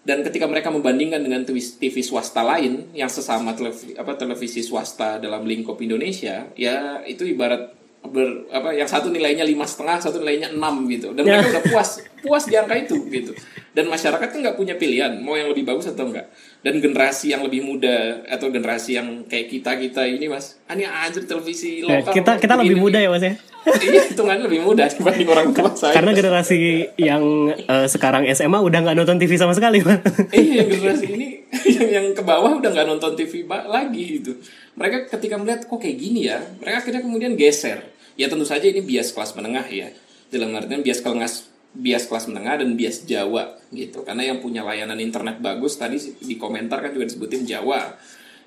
Dan 0.00 0.24
ketika 0.24 0.48
mereka 0.48 0.72
membandingkan 0.72 1.20
dengan 1.20 1.44
TV, 1.44 1.60
TV 1.60 2.00
swasta 2.00 2.40
lain 2.40 2.88
yang 2.96 3.12
sesama 3.12 3.52
televisi, 3.52 3.92
apa 3.94 4.16
televisi 4.16 4.64
swasta 4.64 5.20
dalam 5.20 5.44
lingkup 5.44 5.76
Indonesia 5.84 6.48
ya 6.56 7.04
itu 7.04 7.28
ibarat 7.28 7.76
ber 8.00 8.48
apa 8.48 8.72
yang 8.72 8.88
satu 8.88 9.12
nilainya 9.12 9.44
lima 9.44 9.68
setengah 9.68 10.00
satu 10.00 10.24
nilainya 10.24 10.56
enam 10.56 10.88
gitu. 10.88 11.12
Dan 11.12 11.28
mereka 11.28 11.52
udah 11.52 11.64
puas 11.68 12.00
puas 12.24 12.44
di 12.48 12.56
angka 12.56 12.80
itu 12.80 12.96
gitu. 13.12 13.36
Dan 13.76 13.92
masyarakat 13.92 14.28
kan 14.34 14.38
nggak 14.40 14.56
punya 14.56 14.74
pilihan 14.80 15.20
mau 15.20 15.36
yang 15.36 15.52
lebih 15.52 15.68
bagus 15.68 15.92
atau 15.92 16.08
enggak 16.08 16.32
dan 16.60 16.76
generasi 16.76 17.32
yang 17.32 17.40
lebih 17.40 17.64
muda 17.64 18.20
atau 18.28 18.52
generasi 18.52 19.00
yang 19.00 19.24
kayak 19.24 19.48
kita 19.48 19.80
kita 19.80 20.04
ini 20.04 20.28
mas 20.28 20.60
ini 20.68 20.84
aja 20.84 21.16
televisi 21.24 21.80
Ya, 21.80 22.04
lokal 22.04 22.12
kita 22.12 22.32
kita 22.36 22.54
lebih 22.60 22.76
begini. 22.76 22.84
muda 22.84 22.98
ya 23.00 23.08
mas 23.08 23.24
ya. 23.24 23.34
iya 23.84 24.00
hitungannya 24.08 24.44
lebih 24.48 24.64
muda 24.64 24.88
dibanding 24.88 25.28
orang 25.28 25.52
tua 25.52 25.68
saya 25.76 25.92
Karena 25.92 26.16
generasi 26.16 26.60
yang 26.96 27.24
eh, 27.52 27.86
sekarang 27.88 28.24
SMA 28.32 28.56
udah 28.56 28.78
nggak 28.80 28.96
nonton 28.96 29.20
TV 29.20 29.36
sama 29.36 29.52
sekali, 29.52 29.84
Mas. 29.84 30.00
iya 30.32 30.64
generasi 30.64 31.12
ini 31.12 31.44
yang 31.68 31.88
yang 32.00 32.06
ke 32.16 32.22
bawah 32.24 32.56
udah 32.56 32.72
nggak 32.72 32.88
nonton 32.88 33.12
TV 33.16 33.44
lagi 33.44 34.20
gitu 34.20 34.32
mereka 34.80 35.12
ketika 35.12 35.36
melihat 35.36 35.68
kok 35.68 35.76
kayak 35.76 35.96
gini 35.96 36.32
ya 36.32 36.40
mereka 36.56 36.84
akhirnya 36.84 37.04
kemudian 37.04 37.36
geser 37.36 37.84
ya 38.16 38.32
tentu 38.32 38.48
saja 38.48 38.64
ini 38.64 38.80
bias 38.80 39.12
kelas 39.12 39.36
menengah 39.36 39.68
ya 39.68 39.92
dalam 40.32 40.56
artian 40.56 40.80
bias 40.80 41.04
kelas 41.04 41.49
bias 41.70 42.10
kelas 42.10 42.26
menengah 42.26 42.62
dan 42.62 42.74
bias 42.74 43.06
Jawa 43.06 43.58
gitu. 43.70 44.02
Karena 44.02 44.26
yang 44.26 44.42
punya 44.42 44.66
layanan 44.66 44.98
internet 44.98 45.38
bagus 45.38 45.78
tadi 45.78 45.98
di 46.00 46.34
komentar 46.34 46.82
kan 46.82 46.90
juga 46.90 47.06
disebutin 47.06 47.46
Jawa. 47.46 47.94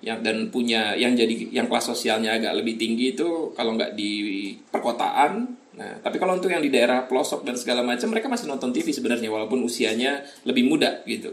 Yang 0.04 0.20
dan 0.20 0.38
punya 0.52 1.00
yang 1.00 1.16
jadi 1.16 1.48
yang 1.56 1.72
kelas 1.72 1.96
sosialnya 1.96 2.36
agak 2.36 2.60
lebih 2.60 2.76
tinggi 2.76 3.16
itu 3.16 3.56
kalau 3.56 3.80
nggak 3.80 3.96
di 3.96 4.52
perkotaan. 4.68 5.48
Nah 5.80 6.04
tapi 6.04 6.20
kalau 6.20 6.36
untuk 6.36 6.52
yang 6.52 6.60
di 6.60 6.68
daerah 6.68 7.08
pelosok 7.08 7.48
dan 7.48 7.56
segala 7.56 7.80
macam 7.88 8.12
mereka 8.12 8.28
masih 8.28 8.52
nonton 8.52 8.76
TV 8.76 8.92
sebenarnya 8.92 9.32
walaupun 9.32 9.64
usianya 9.64 10.20
lebih 10.44 10.68
muda 10.68 11.00
gitu 11.08 11.32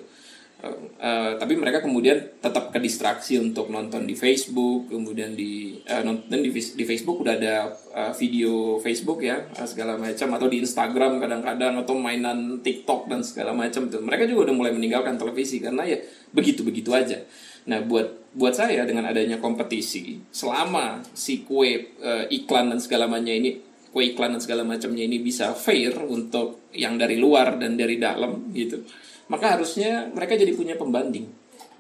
Eh, 0.60 1.32
tapi 1.40 1.56
mereka 1.56 1.80
kemudian 1.80 2.20
tetap 2.36 2.68
ke 2.68 2.76
distraksi 2.76 3.40
untuk 3.40 3.72
nonton 3.72 4.04
di 4.04 4.12
Facebook, 4.12 4.92
kemudian 4.92 5.32
di 5.32 5.80
eh, 5.88 6.04
nonton 6.04 6.44
di, 6.44 6.52
di 6.52 6.84
Facebook 6.84 7.24
udah 7.24 7.34
ada 7.40 7.72
eh, 7.72 8.12
video 8.20 8.76
Facebook 8.76 9.24
ya 9.24 9.40
eh, 9.40 9.64
segala 9.64 9.96
macam 9.96 10.28
atau 10.36 10.52
di 10.52 10.60
Instagram 10.60 11.16
kadang-kadang 11.16 11.80
atau 11.80 11.96
mainan 11.96 12.60
TikTok 12.60 13.08
dan 13.08 13.24
segala 13.24 13.56
macam 13.56 13.88
tuh. 13.88 14.04
Mereka 14.04 14.28
juga 14.28 14.52
udah 14.52 14.54
mulai 14.60 14.72
meninggalkan 14.76 15.16
televisi 15.16 15.64
karena 15.64 15.88
ya 15.88 15.96
begitu-begitu 16.36 16.92
aja. 16.92 17.24
Nah, 17.64 17.80
buat 17.80 18.20
buat 18.36 18.52
saya 18.52 18.84
dengan 18.84 19.08
adanya 19.08 19.40
kompetisi 19.40 20.20
selama 20.28 21.00
si 21.16 21.42
kue 21.48 21.96
eh, 21.96 22.24
iklan 22.28 22.68
dan 22.68 22.78
segala 22.78 23.08
macamnya 23.08 23.40
ini 23.40 23.50
kue 23.90 24.14
iklan 24.14 24.38
dan 24.38 24.42
segala 24.42 24.62
macamnya 24.62 25.02
ini 25.02 25.18
bisa 25.18 25.50
fair 25.52 25.94
untuk 26.06 26.70
yang 26.70 26.94
dari 26.94 27.18
luar 27.18 27.58
dan 27.58 27.74
dari 27.74 27.98
dalam 27.98 28.54
gitu 28.54 28.86
maka 29.30 29.58
harusnya 29.58 30.10
mereka 30.10 30.38
jadi 30.38 30.54
punya 30.54 30.74
pembanding 30.78 31.26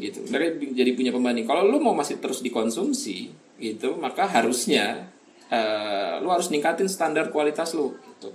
gitu 0.00 0.26
mereka 0.30 0.58
jadi 0.74 0.90
punya 0.94 1.12
pembanding 1.14 1.46
kalau 1.46 1.66
lu 1.66 1.78
mau 1.78 1.94
masih 1.94 2.18
terus 2.18 2.42
dikonsumsi 2.42 3.30
gitu 3.60 3.94
maka 4.00 4.26
harusnya 4.26 5.10
eh, 5.52 6.18
lu 6.18 6.30
harus 6.32 6.48
ningkatin 6.50 6.90
standar 6.90 7.30
kualitas 7.30 7.76
lu 7.76 7.94
gitu. 7.94 8.34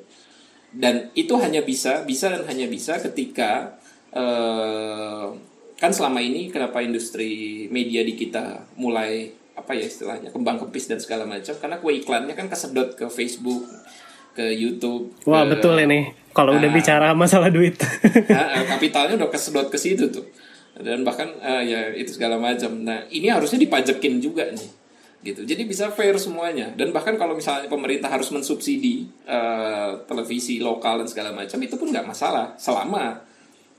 dan 0.72 1.12
itu 1.18 1.34
hanya 1.42 1.66
bisa 1.66 2.06
bisa 2.08 2.32
dan 2.32 2.44
hanya 2.48 2.70
bisa 2.70 3.02
ketika 3.02 3.76
eh, 4.14 5.28
kan 5.76 5.92
selama 5.92 6.24
ini 6.24 6.48
kenapa 6.48 6.80
industri 6.80 7.66
media 7.68 8.06
di 8.06 8.16
kita 8.16 8.72
mulai 8.80 9.45
apa 9.56 9.72
ya 9.72 9.84
istilahnya 9.84 10.30
kembang 10.30 10.60
kepis 10.62 10.86
dan 10.86 11.00
segala 11.00 11.24
macam 11.24 11.56
karena 11.56 11.80
kue 11.80 11.96
iklannya 11.96 12.32
kan 12.32 12.46
kesedot 12.46 12.94
ke 12.94 13.08
Facebook 13.08 13.64
ke 14.32 14.52
YouTube 14.52 15.16
Wah, 15.24 15.44
ke- 15.44 15.56
betul 15.56 15.80
ini. 15.80 16.12
Kalau 16.30 16.52
udah 16.52 16.68
Nah. 16.68 16.76
bicara 16.76 17.08
masalah 17.16 17.48
duit. 17.48 17.80
Nah, 18.28 18.60
kapitalnya 18.76 19.16
udah 19.16 19.32
kesedot 19.32 19.72
ke 19.72 19.80
situ 19.80 20.12
tuh 20.12 20.28
dan 20.76 21.08
bahkan 21.08 21.32
eh, 21.40 21.64
ya 21.66 21.80
itu 21.96 22.12
segala 22.12 22.36
macam 22.36 22.84
nah 22.84 23.00
ini 23.08 23.32
harusnya 23.32 23.56
dipajekin 23.56 24.20
juga 24.20 24.44
nih 24.52 24.68
gitu 25.24 25.48
jadi 25.48 25.64
bisa 25.64 25.88
fair 25.88 26.20
semuanya 26.20 26.68
dan 26.76 26.92
bahkan 26.92 27.16
kalau 27.16 27.32
misalnya 27.32 27.72
pemerintah 27.72 28.12
harus 28.12 28.28
mensubsidi 28.30 29.08
eh, 29.24 29.90
televisi 30.04 30.60
lokal 30.60 31.00
dan 31.00 31.08
segala 31.08 31.32
macam 31.32 31.56
itu 31.64 31.80
pun 31.80 31.88
nggak 31.90 32.04
masalah 32.04 32.60
selama 32.60 33.24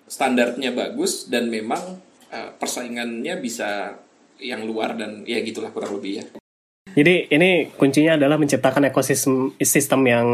standarnya 0.09 0.73
bagus 0.73 1.29
dan 1.29 1.53
memang 1.53 2.01
eh, 2.33 2.49
persaingannya 2.57 3.45
bisa 3.45 3.93
yang 4.41 4.65
luar 4.65 4.97
dan 4.97 5.25
ya 5.25 5.41
gitulah 5.41 5.73
kurang 5.73 5.99
lebih 5.99 6.23
ya 6.23 6.25
Jadi 6.97 7.29
ini 7.29 7.69
kuncinya 7.77 8.17
adalah 8.17 8.41
menciptakan 8.41 8.89
ekosistem 8.89 9.53
sistem 9.61 10.01
yang 10.09 10.27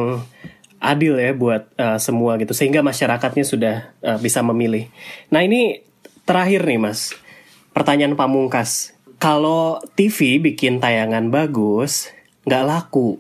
adil 0.79 1.19
ya 1.19 1.35
buat 1.35 1.71
uh, 1.75 1.99
semua 1.99 2.39
gitu 2.39 2.55
sehingga 2.55 2.87
masyarakatnya 2.87 3.43
sudah 3.43 3.77
uh, 4.03 4.19
bisa 4.23 4.47
memilih. 4.47 4.87
Nah 5.35 5.43
ini 5.43 5.83
terakhir 6.23 6.63
nih 6.63 6.79
mas, 6.79 7.19
pertanyaan 7.75 8.15
pamungkas. 8.15 8.95
Kalau 9.19 9.79
TV 9.95 10.43
bikin 10.43 10.83
tayangan 10.83 11.31
bagus, 11.31 12.11
nggak 12.47 12.67
laku 12.67 13.19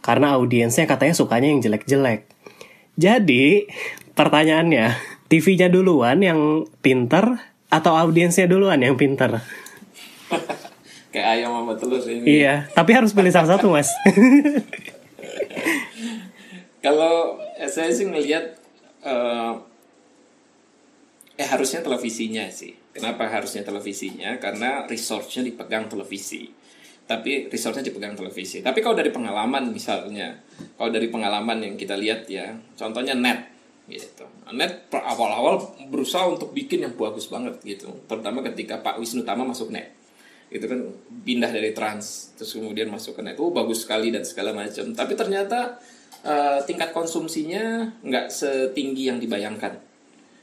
karena 0.00 0.36
audiensnya 0.36 0.88
katanya 0.88 1.14
sukanya 1.14 1.48
yang 1.52 1.60
jelek-jelek. 1.60 2.26
Jadi 2.96 3.68
pertanyaannya, 4.16 4.96
TV-nya 5.30 5.68
duluan 5.70 6.20
yang 6.20 6.66
pinter 6.82 7.38
atau 7.70 7.94
audiensnya 7.94 8.50
duluan 8.50 8.82
yang 8.82 8.98
pinter? 8.98 9.40
kayak 11.12 11.26
ayam 11.38 11.50
sama 11.52 11.74
telur 11.74 12.02
ini 12.06 12.42
Iya, 12.42 12.70
tapi 12.70 12.94
harus 12.94 13.10
pilih 13.10 13.32
salah 13.34 13.58
satu 13.58 13.74
mas. 13.74 13.90
Kalau 16.84 17.36
eh, 17.60 17.68
saya 17.68 17.92
sih 17.92 18.08
ngelihat 18.08 18.56
eh, 19.04 19.52
eh 21.36 21.48
harusnya 21.48 21.84
televisinya 21.84 22.48
sih. 22.48 22.72
Kenapa 22.90 23.28
harusnya 23.30 23.62
televisinya? 23.62 24.40
Karena 24.42 24.88
resource-nya 24.88 25.46
dipegang 25.46 25.86
televisi. 25.86 26.50
Tapi 27.06 27.50
resource-nya 27.52 27.86
dipegang 27.86 28.16
televisi. 28.18 28.62
Tapi 28.64 28.80
kalau 28.82 28.96
dari 28.98 29.12
pengalaman 29.12 29.70
misalnya, 29.70 30.40
kalau 30.74 30.90
dari 30.90 31.06
pengalaman 31.10 31.62
yang 31.62 31.74
kita 31.78 31.94
lihat 31.94 32.26
ya, 32.26 32.54
contohnya 32.74 33.14
net 33.14 33.46
gitu. 33.86 34.26
Net 34.54 34.90
awal-awal 34.90 35.58
berusaha 35.90 36.26
untuk 36.26 36.54
bikin 36.54 36.86
yang 36.86 36.94
bagus 36.94 37.30
banget 37.30 37.58
gitu. 37.62 37.90
Terutama 38.06 38.42
ketika 38.46 38.78
Pak 38.82 38.98
Wisnu 38.98 39.22
Tama 39.22 39.46
masuk 39.46 39.70
net 39.70 39.99
itu 40.50 40.66
kan 40.66 40.82
pindah 41.22 41.50
dari 41.54 41.70
trans 41.70 42.34
terus 42.34 42.58
kemudian 42.58 42.90
masuk 42.90 43.18
ke 43.18 43.22
net 43.22 43.38
oh 43.38 43.54
bagus 43.54 43.86
sekali 43.86 44.10
dan 44.10 44.26
segala 44.26 44.50
macam 44.50 44.90
tapi 44.92 45.14
ternyata 45.14 45.78
eh, 46.26 46.58
tingkat 46.66 46.90
konsumsinya 46.90 47.94
nggak 48.02 48.26
setinggi 48.28 49.08
yang 49.08 49.18
dibayangkan 49.22 49.78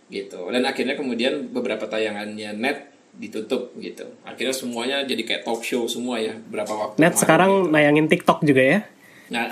gitu 0.08 0.48
dan 0.48 0.63
akhirnya 0.63 0.96
kemudian 0.96 1.52
beberapa 1.52 1.84
tayangannya 1.91 2.56
net 2.56 2.96
ditutup 3.17 3.76
gitu 3.82 4.08
akhirnya 4.24 4.56
semuanya 4.56 4.98
jadi 5.04 5.24
kayak 5.28 5.43
talk 5.43 5.65
show 5.65 5.84
semua 5.89 6.22
ya 6.22 6.38
berapa 6.38 6.70
waktu 6.70 6.96
Net 7.02 7.17
kemarin 7.17 7.20
sekarang 7.20 7.52
gitu. 7.52 7.72
nayangin 7.74 8.08
TikTok 8.08 8.39
juga 8.46 8.63
ya. 8.63 8.80
Nah, 9.28 9.48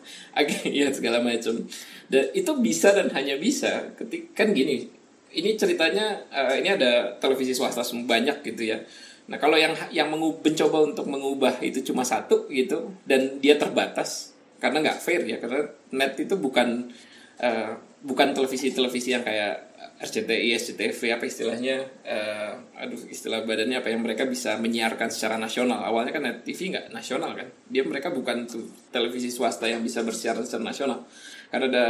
iya 0.68 0.92
segala 0.92 1.20
macam. 1.24 1.64
Dan 2.08 2.24
itu 2.36 2.52
bisa 2.60 2.92
dan 2.92 3.08
hanya 3.12 3.40
bisa 3.40 3.92
ketika 3.96 4.44
kan 4.44 4.52
gini. 4.52 4.88
Ini 5.34 5.58
ceritanya 5.58 6.22
eh, 6.30 6.62
ini 6.62 6.68
ada 6.70 7.18
televisi 7.18 7.56
swasta 7.56 7.82
banyak 7.82 8.44
gitu 8.46 8.62
ya. 8.70 8.78
Nah, 9.24 9.40
kalau 9.40 9.56
yang 9.56 9.72
yang 9.88 10.12
mencoba 10.12 10.84
untuk 10.84 11.08
mengubah 11.08 11.56
itu 11.64 11.80
cuma 11.80 12.04
satu 12.04 12.44
gitu 12.52 12.92
dan 13.08 13.40
dia 13.40 13.56
terbatas 13.56 14.36
karena 14.60 14.84
nggak 14.84 15.00
fair 15.00 15.24
ya 15.24 15.40
karena 15.40 15.64
net 15.96 16.16
itu 16.20 16.36
bukan 16.36 16.92
eh, 17.40 17.72
bukan 18.04 18.36
televisi-televisi 18.36 19.16
yang 19.16 19.24
kayak 19.24 19.72
RCTI, 19.94 20.52
SCTV 20.60 21.16
apa 21.16 21.24
istilahnya 21.24 21.88
eh, 22.04 22.52
aduh 22.76 23.00
istilah 23.08 23.48
badannya 23.48 23.80
apa 23.80 23.88
yang 23.88 24.04
mereka 24.04 24.28
bisa 24.28 24.60
menyiarkan 24.60 25.08
secara 25.08 25.40
nasional. 25.40 25.80
Awalnya 25.80 26.12
kan 26.12 26.22
net 26.28 26.44
TV 26.44 26.76
nggak 26.76 26.92
nasional 26.92 27.32
kan 27.32 27.48
dia 27.68 27.80
mereka 27.80 28.12
bukan 28.12 28.44
tuh 28.44 28.68
televisi 28.92 29.32
swasta 29.32 29.64
yang 29.64 29.80
bisa 29.80 30.04
bersiar 30.04 30.36
secara 30.44 30.68
nasional 30.68 31.08
karena 31.48 31.66
ada 31.72 31.86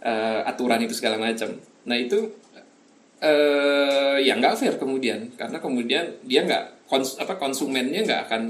eh, 0.00 0.40
aturan 0.48 0.80
itu 0.80 0.96
segala 0.96 1.20
macam. 1.20 1.52
Nah 1.84 1.96
itu 2.00 2.43
eh 3.24 4.16
ya 4.20 4.36
nggak 4.36 4.54
fair 4.60 4.76
kemudian. 4.76 5.32
Karena 5.40 5.56
kemudian 5.58 6.20
dia 6.28 6.44
nggak 6.44 6.84
kons 6.84 7.16
apa 7.16 7.40
konsumennya 7.40 8.04
nggak 8.04 8.22
akan 8.28 8.42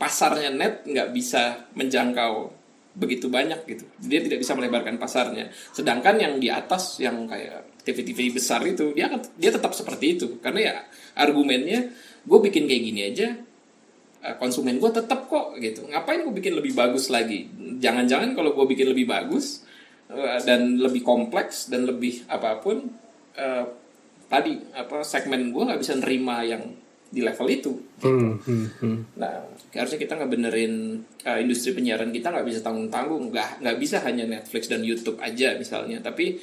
pasarnya 0.00 0.50
net 0.50 0.82
nggak 0.82 1.14
bisa 1.14 1.70
menjangkau 1.78 2.50
begitu 2.98 3.30
banyak 3.30 3.62
gitu. 3.70 3.86
Dia 4.02 4.18
tidak 4.18 4.42
bisa 4.42 4.58
melebarkan 4.58 4.98
pasarnya. 4.98 5.48
Sedangkan 5.70 6.18
yang 6.18 6.42
di 6.42 6.50
atas 6.50 6.98
yang 6.98 7.30
kayak 7.30 7.86
TV-TV 7.86 8.34
besar 8.34 8.60
itu 8.66 8.90
dia 8.92 9.06
akan 9.06 9.20
dia 9.38 9.54
tetap 9.54 9.70
seperti 9.72 10.18
itu. 10.18 10.26
Karena 10.42 10.60
ya 10.60 10.74
argumennya 11.14 11.94
gue 12.26 12.38
bikin 12.42 12.66
kayak 12.66 12.82
gini 12.82 13.00
aja 13.14 13.28
eh, 14.26 14.34
konsumen 14.42 14.82
gue 14.82 14.90
tetap 14.90 15.30
kok 15.30 15.54
gitu. 15.62 15.86
Ngapain 15.86 16.26
gue 16.26 16.34
bikin 16.34 16.58
lebih 16.58 16.74
bagus 16.74 17.08
lagi? 17.08 17.46
Jangan-jangan 17.78 18.34
kalau 18.34 18.58
gue 18.58 18.66
bikin 18.74 18.90
lebih 18.90 19.06
bagus 19.06 19.62
eh, 20.10 20.38
dan 20.42 20.82
lebih 20.82 21.06
kompleks 21.06 21.70
dan 21.70 21.86
lebih 21.86 22.26
apa 22.26 22.58
pun 22.58 22.90
eh, 23.38 23.64
tadi 24.30 24.62
apa 24.72 25.02
segmen 25.02 25.50
gue 25.50 25.62
nggak 25.66 25.80
bisa 25.82 25.98
nerima 25.98 26.46
yang 26.46 26.62
di 27.10 27.20
level 27.26 27.50
itu 27.50 27.74
Hmm, 28.00 28.40
hmm, 28.40 28.66
hmm. 28.80 28.98
Nah, 29.20 29.44
harusnya 29.76 30.00
kita 30.00 30.16
nggak 30.16 30.32
benerin 30.32 31.04
uh, 31.28 31.36
industri 31.36 31.76
penyiaran 31.76 32.08
kita 32.08 32.32
nggak 32.32 32.48
bisa 32.48 32.64
tanggung 32.64 32.88
tanggung, 32.88 33.28
nggak 33.28 33.60
nggak 33.60 33.76
bisa 33.76 34.00
hanya 34.00 34.24
Netflix 34.24 34.72
dan 34.72 34.80
YouTube 34.80 35.20
aja 35.20 35.52
misalnya, 35.60 36.00
tapi 36.00 36.40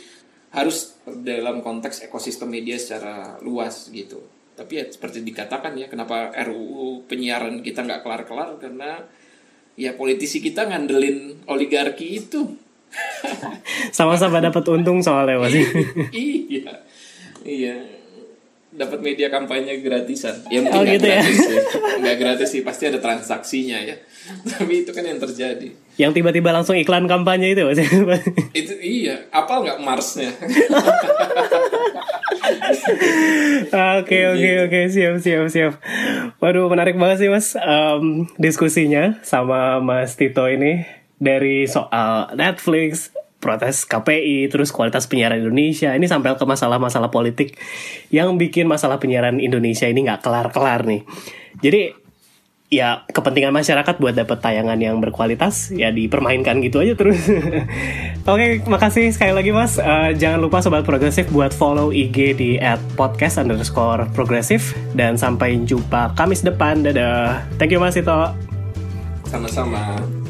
harus 0.53 1.01
dalam 1.25 1.65
konteks 1.65 2.05
ekosistem 2.05 2.53
media 2.53 2.77
secara 2.77 3.41
luas 3.41 3.89
gitu. 3.89 4.21
Tapi 4.53 4.73
ya 4.73 4.85
seperti 4.85 5.25
dikatakan 5.25 5.73
ya, 5.77 5.89
kenapa 5.89 6.29
RUU 6.45 7.09
penyiaran 7.09 7.65
kita 7.65 7.81
nggak 7.81 8.05
kelar-kelar 8.05 8.61
karena 8.61 9.01
ya 9.73 9.97
politisi 9.97 10.37
kita 10.37 10.69
ngandelin 10.69 11.49
oligarki 11.49 12.21
itu. 12.21 12.53
Sama-sama 13.97 14.39
dapat 14.39 14.61
untung 14.69 15.01
soalnya 15.01 15.41
mas. 15.41 15.57
iya. 16.13 16.85
Iya. 17.47 17.75
Dapat 18.67 18.99
media 18.99 19.31
kampanye 19.31 19.79
gratisan. 19.79 20.35
Ya 20.51 20.59
mungkin 20.59 20.75
Oh, 20.75 20.85
gitu 20.85 21.01
ya. 21.01 21.17
gratis 21.17 21.39
sih. 21.39 21.59
Nggak 21.97 22.17
gratis 22.19 22.49
sih, 22.51 22.61
pasti 22.61 22.83
ada 22.85 22.99
transaksinya 22.99 23.79
ya. 23.79 23.95
Tapi 24.43 24.83
itu 24.83 24.91
kan 24.91 25.01
yang 25.01 25.17
terjadi. 25.17 25.71
Yang 25.95 26.11
tiba-tiba 26.13 26.51
langsung 26.51 26.75
iklan 26.75 27.07
kampanye 27.07 27.55
itu. 27.55 27.63
Itu 28.59 28.73
iya, 28.77 29.25
apal 29.31 29.63
nggak 29.63 29.79
Marsnya? 29.79 30.29
Oke 33.97 34.19
oke 34.27 34.51
oke 34.67 34.79
siap 34.87 35.15
siap 35.17 35.45
siap. 35.47 35.73
Waduh 36.37 36.67
menarik 36.67 36.95
banget 36.95 37.17
sih 37.19 37.29
mas 37.29 37.55
Em, 37.57 38.27
diskusinya 38.37 39.17
sama 39.21 39.79
Mas 39.79 40.13
Tito 40.13 40.45
ini 40.45 40.85
dari 41.17 41.65
soal 41.65 42.29
Netflix, 42.35 43.09
protes 43.37 43.85
KPI, 43.85 44.49
terus 44.49 44.73
kualitas 44.73 45.05
penyiaran 45.05 45.41
Indonesia. 45.41 45.93
Ini 45.93 46.05
sampai 46.09 46.33
ke 46.35 46.45
masalah-masalah 46.45 47.13
politik 47.13 47.57
yang 48.09 48.35
bikin 48.35 48.65
masalah 48.65 48.97
penyiaran 48.97 49.37
Indonesia 49.37 49.85
ini 49.85 50.05
nggak 50.05 50.25
kelar-kelar 50.25 50.85
nih. 50.89 51.01
Jadi 51.61 52.07
ya 52.67 53.07
kepentingan 53.07 53.55
masyarakat 53.55 53.95
buat 53.95 54.11
dapat 54.11 54.43
tayangan 54.43 54.75
yang 54.75 54.99
berkualitas 54.99 55.71
ya 55.71 55.87
dipermainkan 55.87 56.59
gitu 56.59 56.83
aja 56.83 56.99
terus. 56.99 57.19
Oke, 58.31 58.59
makasih 58.67 59.07
sekali 59.15 59.31
lagi 59.31 59.55
mas. 59.55 59.79
Eh, 59.79 60.11
jangan 60.19 60.43
lupa 60.43 60.59
sobat 60.59 60.83
progresif 60.83 61.31
buat 61.31 61.55
follow 61.55 61.95
IG 61.95 62.35
di 62.35 62.59
@podcast 62.99 63.39
underscore 63.39 64.11
progresif 64.11 64.75
dan 64.99 65.15
sampai 65.15 65.63
jumpa 65.63 66.11
Kamis 66.19 66.43
depan. 66.43 66.83
Dadah. 66.83 67.47
Thank 67.55 67.71
you 67.71 67.79
mas 67.79 67.95
Ito. 67.95 68.35
Sama-sama. 69.27 70.26